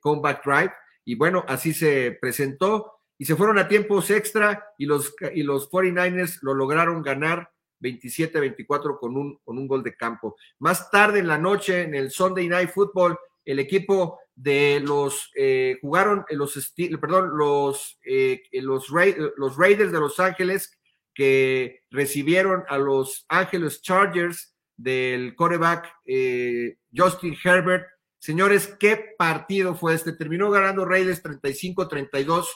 [0.00, 0.72] comeback drive.
[1.04, 5.70] Y bueno, así se presentó y se fueron a tiempos extra y los, y los
[5.70, 10.36] 49ers lo lograron ganar 27-24 con un, con un gol de campo.
[10.58, 15.78] Más tarde en la noche, en el Sunday Night Football, el equipo de los eh,
[15.82, 18.88] jugaron los perdón los eh, los,
[19.36, 20.78] los Raiders de Los Ángeles
[21.14, 27.86] que recibieron a los Ángeles Chargers del coreback eh, Justin Herbert.
[28.18, 30.12] Señores, qué partido fue este.
[30.12, 32.46] Terminó ganando Raiders 35-32.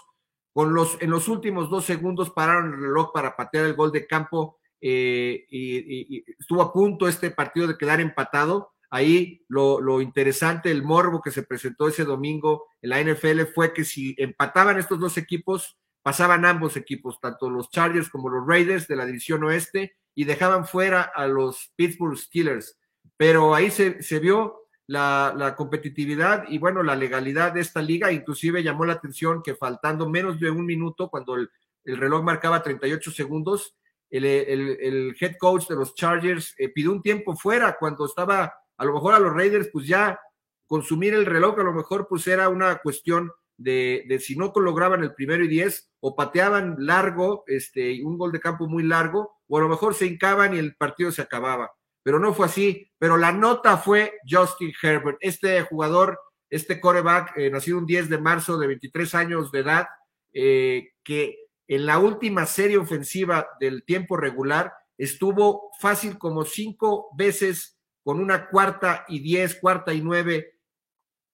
[0.55, 4.07] Con los, en los últimos dos segundos pararon el reloj para patear el gol de
[4.07, 11.21] campo y estuvo a punto este partido de quedar empatado Ahí lo, interesante, el morbo
[11.21, 15.79] que se presentó ese domingo en la NFL fue que si empataban estos dos equipos,
[16.03, 20.67] pasaban ambos equipos, tanto los Chargers como los Raiders de la división oeste, y dejaban
[20.67, 22.79] fuera a los Pittsburgh Steelers.
[23.17, 28.85] Pero ahí se, vio la, competitividad y bueno, la legalidad de esta liga, inclusive llamó
[28.85, 31.51] la atención que faltando menos de un minuto, cuando el,
[31.85, 33.77] reloj marcaba 38 segundos,
[34.11, 38.95] el, head coach de los Chargers eh, pidió un tiempo fuera cuando estaba a lo
[38.95, 40.19] mejor a los Raiders, pues ya
[40.67, 45.03] consumir el reloj, a lo mejor pues era una cuestión de, de si no lograban
[45.03, 49.59] el primero y diez, o pateaban largo, este, un gol de campo muy largo, o
[49.59, 51.73] a lo mejor se hincaban y el partido se acababa.
[52.03, 52.91] Pero no fue así.
[52.99, 56.19] Pero la nota fue Justin Herbert, este jugador,
[56.51, 59.87] este coreback, eh, nacido un 10 de marzo de 23 años de edad,
[60.33, 67.74] eh, que en la última serie ofensiva del tiempo regular estuvo fácil como cinco veces
[68.05, 70.61] con una cuarta y diez, cuarta y nueve,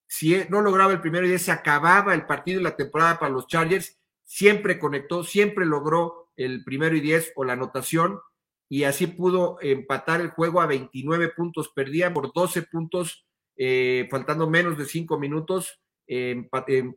[0.07, 3.19] si e, no lograba el primero y diez, se acababa el partido y la temporada
[3.19, 8.21] para los Chargers, siempre conectó, siempre logró el primero y diez o la anotación,
[8.69, 14.49] y así pudo empatar el juego a 29 puntos, perdía por 12 puntos, eh, faltando
[14.49, 16.49] menos de cinco minutos, eh,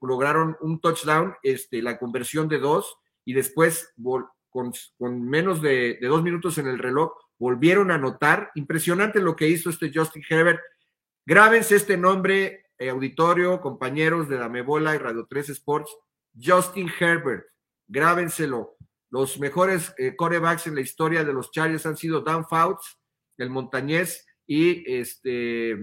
[0.01, 2.95] lograron un touchdown, este, la conversión de dos,
[3.26, 3.93] y después
[4.49, 4.71] con,
[5.30, 7.11] menos de dos minutos en el reloj,
[7.43, 8.51] volvieron a anotar.
[8.55, 10.61] Impresionante lo que hizo este Justin Herbert.
[11.25, 15.93] Grábense este nombre, eh, auditorio, compañeros de Dame Bola y Radio 3 Sports.
[16.41, 17.45] Justin Herbert,
[17.87, 18.77] grábenselo.
[19.09, 22.97] Los mejores eh, corebacks en la historia de los Chargers han sido Dan Fouts,
[23.37, 25.77] el montañés, y este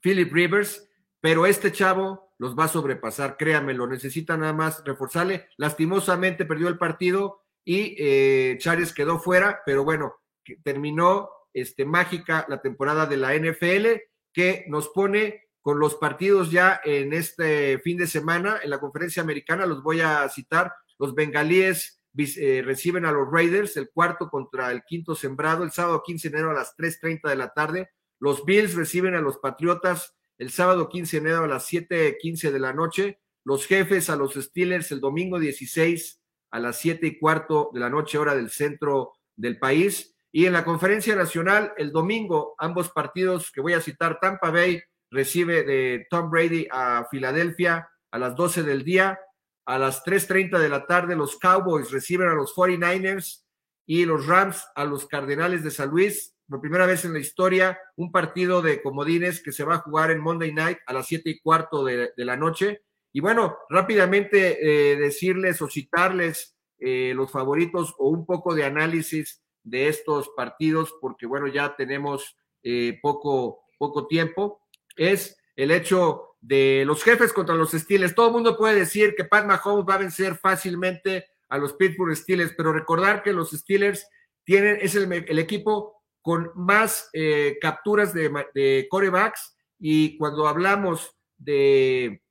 [0.00, 0.88] Philip Rivers,
[1.20, 5.48] pero este chavo los va a sobrepasar, créanme, lo necesita nada más reforzarle.
[5.56, 10.14] Lastimosamente perdió el partido y eh, Chargers quedó fuera, pero bueno,
[10.62, 13.86] terminó este, mágica la temporada de la NFL,
[14.32, 19.22] que nos pone con los partidos ya en este fin de semana en la conferencia
[19.22, 24.70] americana, los voy a citar, los bengalíes eh, reciben a los Raiders, el cuarto contra
[24.72, 28.44] el quinto sembrado, el sábado 15 de enero a las 3.30 de la tarde, los
[28.44, 32.72] Bills reciben a los Patriotas el sábado 15 de enero a las 7.15 de la
[32.72, 36.20] noche, los jefes a los Steelers el domingo 16
[36.50, 40.52] a las 7 y cuarto de la noche, hora del centro del país, y en
[40.52, 46.06] la conferencia nacional, el domingo, ambos partidos que voy a citar, Tampa Bay recibe de
[46.10, 49.18] Tom Brady a Filadelfia a las 12 del día.
[49.64, 53.44] A las 3.30 de la tarde, los Cowboys reciben a los 49ers
[53.86, 56.34] y los Rams a los Cardenales de San Luis.
[56.46, 60.10] Por primera vez en la historia, un partido de comodines que se va a jugar
[60.10, 62.82] en Monday Night a las 7 y cuarto de, la noche.
[63.12, 69.42] Y bueno, rápidamente eh, decirles o citarles eh, los favoritos o un poco de análisis
[69.70, 74.60] de estos partidos, porque bueno, ya tenemos eh, poco, poco tiempo,
[74.96, 78.14] es el hecho de los jefes contra los Steelers.
[78.14, 82.16] Todo el mundo puede decir que Pat Mahomes va a vencer fácilmente a los Pittsburgh
[82.16, 84.06] Steelers, pero recordar que los Steelers
[84.44, 92.22] tienen, es el, equipo con más eh, capturas de, corebacks y cuando hablamos de,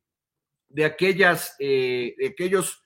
[0.69, 2.83] de, aquellas, eh, de aquellos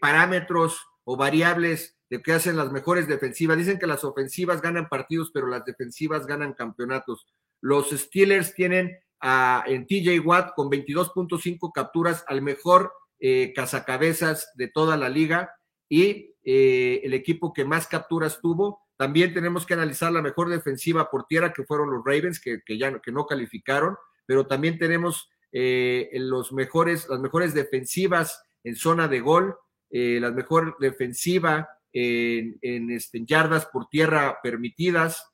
[0.00, 3.56] parámetros o variables de que hacen las mejores defensivas.
[3.56, 7.26] Dicen que las ofensivas ganan partidos, pero las defensivas ganan campeonatos.
[7.62, 14.68] Los Steelers tienen a, en TJ Watt con 22.5 capturas al mejor eh, cazacabezas de
[14.68, 15.54] toda la liga
[15.88, 18.82] y eh, el equipo que más capturas tuvo.
[18.98, 23.00] También tenemos que analizar la mejor defensiva por tierra, que fueron los Ravens, que, ya
[23.00, 23.96] que no calificaron,
[24.26, 29.56] pero también tenemos eh, los mejores, las mejores defensivas en zona de gol,
[29.88, 35.32] eh, la mejor defensiva en, este, yardas por tierra permitidas.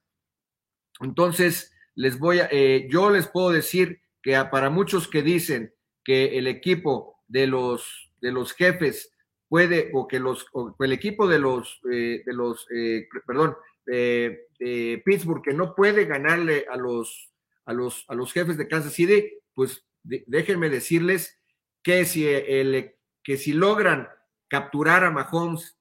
[1.01, 2.51] Entonces, les voy a,
[2.89, 5.73] yo les puedo decir que para muchos que dicen
[6.05, 9.15] que el equipo de los, de los jefes
[9.49, 10.47] puede, o que los,
[10.79, 13.57] el equipo de los, eh, de los, eh, perdón,
[13.87, 17.33] de Pittsburgh, que no puede ganarle a los,
[17.65, 21.39] a los, a los jefes de Kansas City, pues déjenme decirles
[21.83, 24.09] que si, el, que si logran
[24.49, 25.78] capturar a Mahomes,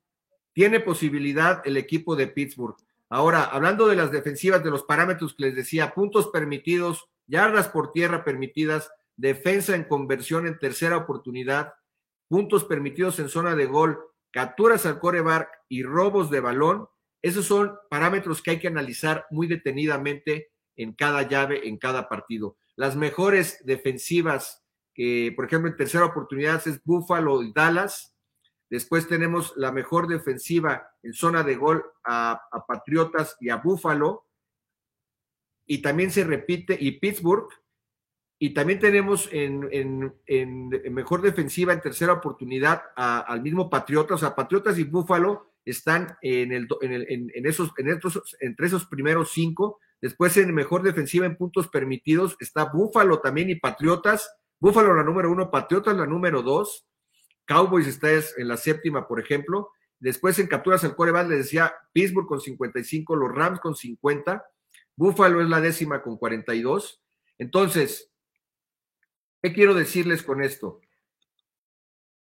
[0.58, 2.76] tiene posibilidad el equipo de Pittsburgh.
[3.10, 7.92] Ahora, hablando de las defensivas, de los parámetros que les decía, puntos permitidos, yardas por
[7.92, 11.76] tierra permitidas, defensa en conversión en tercera oportunidad,
[12.28, 14.00] puntos permitidos en zona de gol,
[14.32, 16.88] capturas al coreback y robos de balón,
[17.22, 22.58] esos son parámetros que hay que analizar muy detenidamente en cada llave, en cada partido.
[22.76, 24.64] Las mejores defensivas,
[25.36, 28.17] por ejemplo, en tercera oportunidad es Buffalo y Dallas.
[28.70, 34.26] Después tenemos la mejor defensiva en zona de gol a, a Patriotas y a Buffalo.
[35.66, 37.50] Y también se repite, y Pittsburgh,
[38.40, 40.14] y también tenemos en,
[40.92, 46.52] mejor defensiva en tercera oportunidad al mismo Patriotas, o sea, Patriotas y Búfalo están en,
[46.54, 48.00] el, en, esos, en
[48.40, 49.80] entre esos primeros cinco.
[50.00, 54.32] Después en mejor defensiva en puntos permitidos está Búfalo también y Patriotas.
[54.60, 56.86] Búfalo la número uno, Patriotas la número dos.
[57.48, 59.72] Cowboys está en la séptima, por ejemplo.
[60.00, 64.46] Después en capturas al coreback les decía Pittsburgh con 55, los Rams con 50.
[64.96, 67.02] Búfalo es la décima con 42.
[67.40, 68.12] Entonces,
[69.42, 70.82] ¿Qué quiero decirles con esto?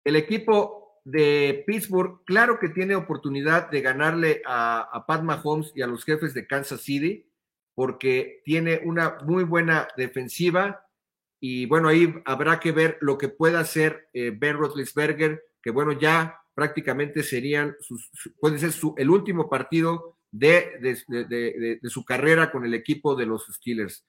[0.05, 5.83] El equipo de Pittsburgh, claro que tiene oportunidad de ganarle a, a Pat Mahomes y
[5.83, 7.29] a los jefes de Kansas City,
[7.75, 10.87] porque tiene una muy buena defensiva
[11.41, 15.93] y bueno, ahí habrá que ver lo que pueda hacer eh, Ben Roethlisberger, que bueno,
[15.93, 18.11] ya prácticamente serían, sus,
[18.41, 23.47] puede ser su, el último partido de, de, su carrera con el equipo de los
[23.47, 24.05] Steelers.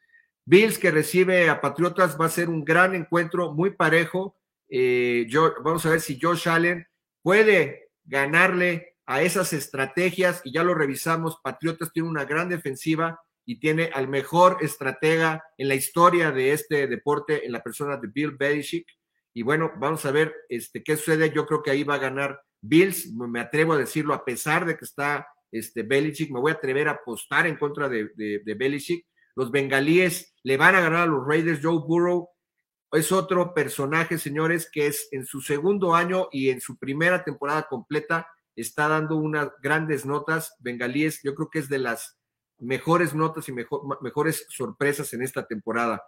[0.45, 4.35] Bills que recibe a Patriotas va a ser un gran encuentro, muy parejo.
[4.67, 6.87] Eh, yo, vamos a ver si Josh Allen
[7.21, 11.39] puede ganarle a esas estrategias y ya lo revisamos.
[11.43, 16.85] Patriotas tiene una gran defensiva y tiene al mejor estratega en la historia de este
[16.85, 18.85] deporte en la persona de Bill Belichick.
[19.33, 21.31] Y bueno, vamos a ver este, qué sucede.
[21.31, 24.77] Yo creo que ahí va a ganar Bills, me atrevo a decirlo, a pesar de
[24.77, 28.53] que está este, Belichick, me voy a atrever a apostar en contra de, de, de
[28.53, 29.03] Belichick
[29.35, 31.61] los bengalíes le van a ganar a los Raiders.
[31.63, 32.29] Joe Burrow
[32.91, 37.63] es otro personaje, señores, que es en su segundo año y en su primera temporada
[37.63, 40.55] completa está dando unas grandes notas.
[40.59, 42.18] Bengalíes, yo creo que es de las
[42.59, 46.01] mejores notas y mejores sorpresas en esta temporada.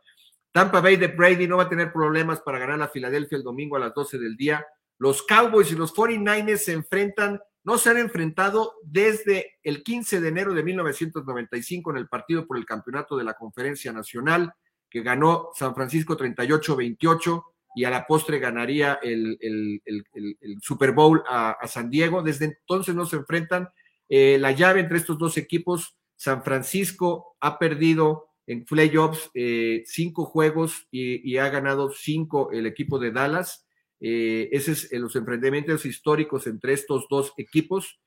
[0.52, 3.78] Tampa Bay de Brady no va a tener problemas para ganar a Filadelfia el domingo
[3.78, 4.66] a las 12 del día.
[4.98, 10.28] Los Cowboys y los 49ers se enfrentan no se han enfrentado desde el 15 de
[10.28, 14.54] enero de 1995 en el partido por el campeonato de la Conferencia Nacional,
[14.90, 17.44] que ganó San Francisco 38-28
[17.76, 19.82] y a la postre ganaría el,
[20.60, 22.24] Super Bowl a, San Diego.
[22.24, 23.70] Desde entonces no se enfrentan.
[24.10, 30.26] Eh, la llave entre estos dos equipos, San Francisco ha perdido en playoffs eh, cinco
[30.26, 33.66] juegos y, ha ganado cinco el equipo de Dallas.
[34.00, 38.00] Eh, ese es los enfrentamientos históricos entre estos dos equipos.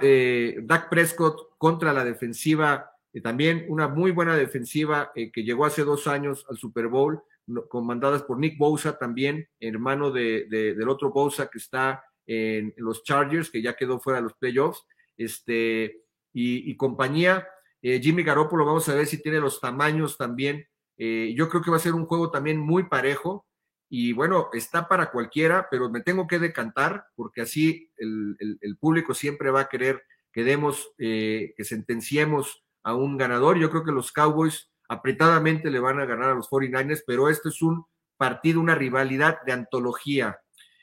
[0.00, 5.84] Eh, Dak Prescott contra la defensiva, eh, también una muy buena defensiva que llegó hace
[5.84, 7.20] dos años al Super Bowl,
[7.68, 13.50] comandadas por Nick Bosa también, hermano de, del otro Bosa que está en, los Chargers,
[13.50, 14.86] que ya quedó fuera de los playoffs,
[15.18, 16.05] este,
[16.38, 17.48] y, compañía.
[17.80, 20.66] Jimmy Garoppolo, vamos a ver si tiene los tamaños también.
[20.98, 23.46] yo creo que va a ser un juego también muy parejo
[23.88, 29.50] y bueno, está para cualquiera, pero me tengo que decantar porque así el, público siempre
[29.50, 33.58] va a querer que demos, eh, que sentenciemos a un ganador.
[33.58, 37.48] Yo creo que los Cowboys apretadamente le van a ganar a los 49ers, pero este
[37.48, 40.38] es un partido, una rivalidad de antología.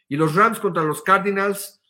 [0.08, 1.82] Y los Rams contra los Cardinals,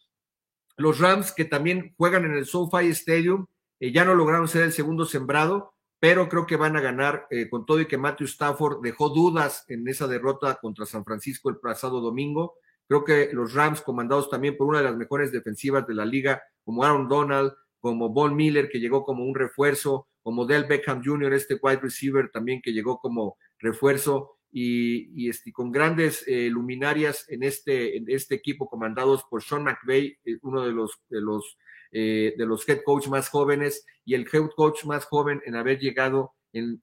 [0.78, 3.46] los Rams que también juegan en el SoFi Stadium,
[3.84, 7.50] eh, ya no lograron ser el segundo sembrado, pero creo que van a ganar eh,
[7.50, 11.58] con todo y que Matthew Stafford dejó dudas en esa derrota contra San Francisco el
[11.58, 12.54] pasado domingo.
[12.88, 16.42] Creo que los Rams, comandados también por una de las mejores defensivas de la liga,
[16.64, 21.34] como Aaron Donald, como Von Miller, que llegó como un refuerzo, como Del Beckham Jr.,
[21.34, 27.44] este wide receiver también que llegó como refuerzo, y, este, con grandes eh, luminarias en
[27.44, 31.58] este, en este equipo comandados por Sean McVay, uno de los,
[31.96, 35.80] eh, de los head coach más jóvenes y el head coach más joven en haber
[35.80, 36.34] llegado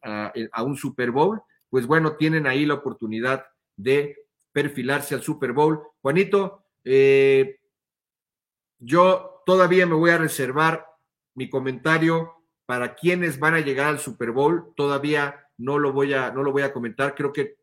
[0.02, 3.44] a, un Super Bowl, pues bueno, tienen ahí la oportunidad
[3.76, 4.16] de
[4.52, 5.82] perfilarse al Super Bowl.
[6.00, 7.58] Juanito, eh,
[8.78, 10.86] yo todavía me voy a reservar
[11.34, 12.34] mi comentario
[12.66, 14.72] para quienes van a llegar al Super Bowl.
[14.76, 17.16] Todavía no lo voy a, no lo voy a comentar.
[17.16, 17.56] Creo que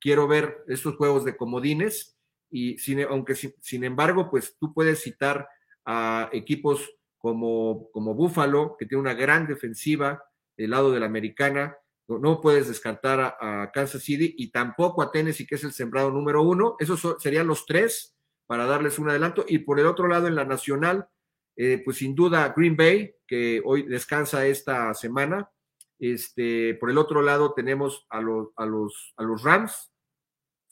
[0.00, 2.16] quiero ver estos juegos de comodines
[2.50, 5.48] y aunque sin embargo, pues tú puedes citar
[5.90, 10.22] a equipos como, como Buffalo, que tiene una gran defensiva
[10.54, 11.78] del lado de la americana.
[12.06, 16.42] No, puedes descartar a, Kansas City y tampoco a Tennessee, que es el sembrado número
[16.42, 16.76] uno.
[16.78, 18.14] Esos serían los tres
[18.46, 19.46] para darles un adelanto.
[19.48, 21.08] Y por el otro lado, en la nacional,
[21.56, 25.50] eh, pues sin duda Green Bay, que hoy descansa esta semana.
[25.98, 29.90] Este, por el otro lado tenemos a los, a los, a los Rams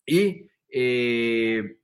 [0.06, 1.78] y eh,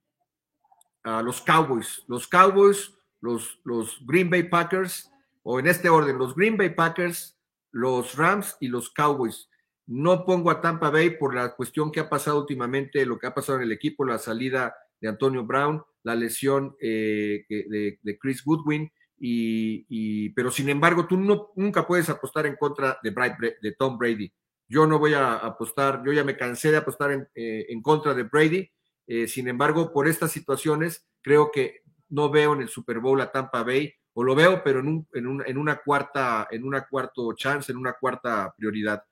[1.03, 2.03] a los Cowboys.
[2.07, 2.93] Los Cowboys,
[3.23, 5.09] los, los Green Bay Packers,
[5.43, 7.39] o en este orden, los Green Bay Packers,
[7.71, 9.49] los Rams y los Cowboys.
[9.87, 13.33] No pongo a Tampa Bay por la cuestión que ha pasado últimamente, lo que ha
[13.33, 18.91] pasado en el equipo, la salida de Antonio Brown, la lesión eh, de, Chris Goodwin,
[19.17, 23.97] y, pero sin embargo, tú no, nunca puedes apostar en contra de, Bright de Tom
[23.97, 24.33] Brady.
[24.67, 28.13] Yo no voy a apostar, yo ya me cansé de apostar en, eh, en contra
[28.13, 28.69] de Brady.
[29.07, 31.82] eh, sin embargo, por estas situaciones, creo que
[32.13, 35.07] no veo en el Super Bowl a Tampa Bay, o lo veo, pero en, un,
[35.13, 39.03] en, un- en una cuarta, en una cuarto chance, en una cuarta prioridad.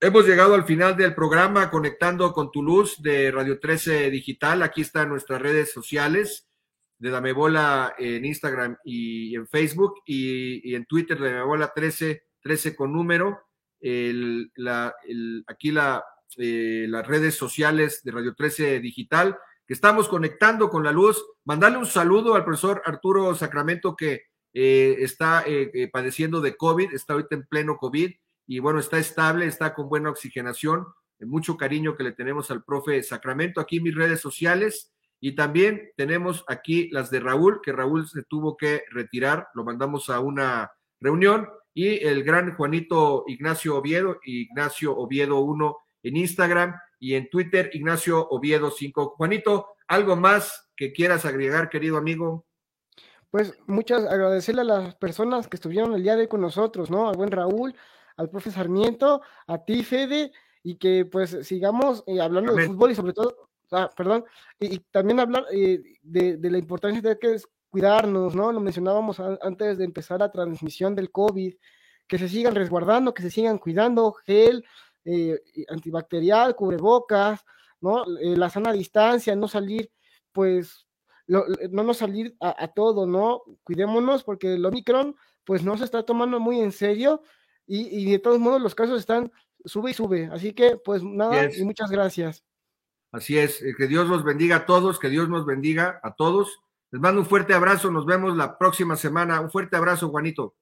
[0.00, 4.62] Hemos llegado al final del programa conectando con tu luz de Radio 13 Digital.
[4.62, 6.46] Aquí están nuestras redes sociales
[6.98, 12.22] de Dame Bola en Instagram y en Facebook y, en Twitter de Dame Bola 13,
[12.42, 13.40] 13 con número.
[15.46, 15.72] Aquí
[16.36, 19.36] eh, las redes sociales de Radio 13 Digital,
[19.68, 21.22] que estamos conectando con la luz.
[21.44, 24.22] Mandarle un saludo al profesor Arturo Sacramento que
[24.54, 28.10] eh, está eh, eh, padeciendo de COVID, está ahorita en pleno COVID
[28.46, 30.86] y bueno, está estable, está con buena oxigenación.
[31.20, 33.60] Mucho cariño que le tenemos al profe Sacramento.
[33.60, 34.90] Aquí mis redes sociales.
[35.20, 40.08] Y también tenemos aquí las de Raúl, que Raúl se tuvo que retirar, lo mandamos
[40.10, 41.48] a una reunión.
[41.74, 48.28] Y el gran Juanito Ignacio Oviedo, Ignacio Oviedo 1 en Instagram y en Twitter, Ignacio
[48.30, 49.14] Oviedo 5.
[49.16, 52.46] Juanito, ¿algo más que quieras agregar, querido amigo?
[53.30, 57.08] Pues muchas agradecerle a las personas que estuvieron el día de hoy con nosotros, ¿no?
[57.08, 57.74] Al buen Raúl,
[58.16, 60.32] al profe Sarmiento, a ti, Fede,
[60.62, 64.24] y que pues sigamos eh, hablando de fútbol y sobre todo, ah, perdón,
[64.58, 68.50] y, y también hablar eh, de, de la importancia de que es cuidarnos, ¿no?
[68.50, 71.54] Lo mencionábamos a- antes de empezar la transmisión del COVID,
[72.08, 74.64] que se sigan resguardando, que se sigan cuidando, gel
[75.10, 77.44] eh, antibacterial, cubrebocas,
[77.80, 78.04] ¿no?
[78.20, 79.90] Eh, la sana distancia, no salir,
[80.32, 80.86] pues,
[81.26, 83.42] lo- lo- no nos salir a, a todo, ¿no?
[83.64, 87.22] Cuidémonos porque el Omicron, pues, no se está tomando muy en serio
[87.66, 89.30] y, y de todos modos los casos están
[89.64, 90.28] sube y sube.
[90.32, 91.58] Así que, pues, nada, Yes.
[91.58, 92.44] y muchas gracias.
[93.12, 96.60] Así es, eh, que Dios los bendiga a todos, que Dios nos bendiga a todos.
[96.90, 99.40] Les mando un fuerte abrazo, nos vemos la próxima semana.
[99.40, 100.54] Un fuerte abrazo, Juanito.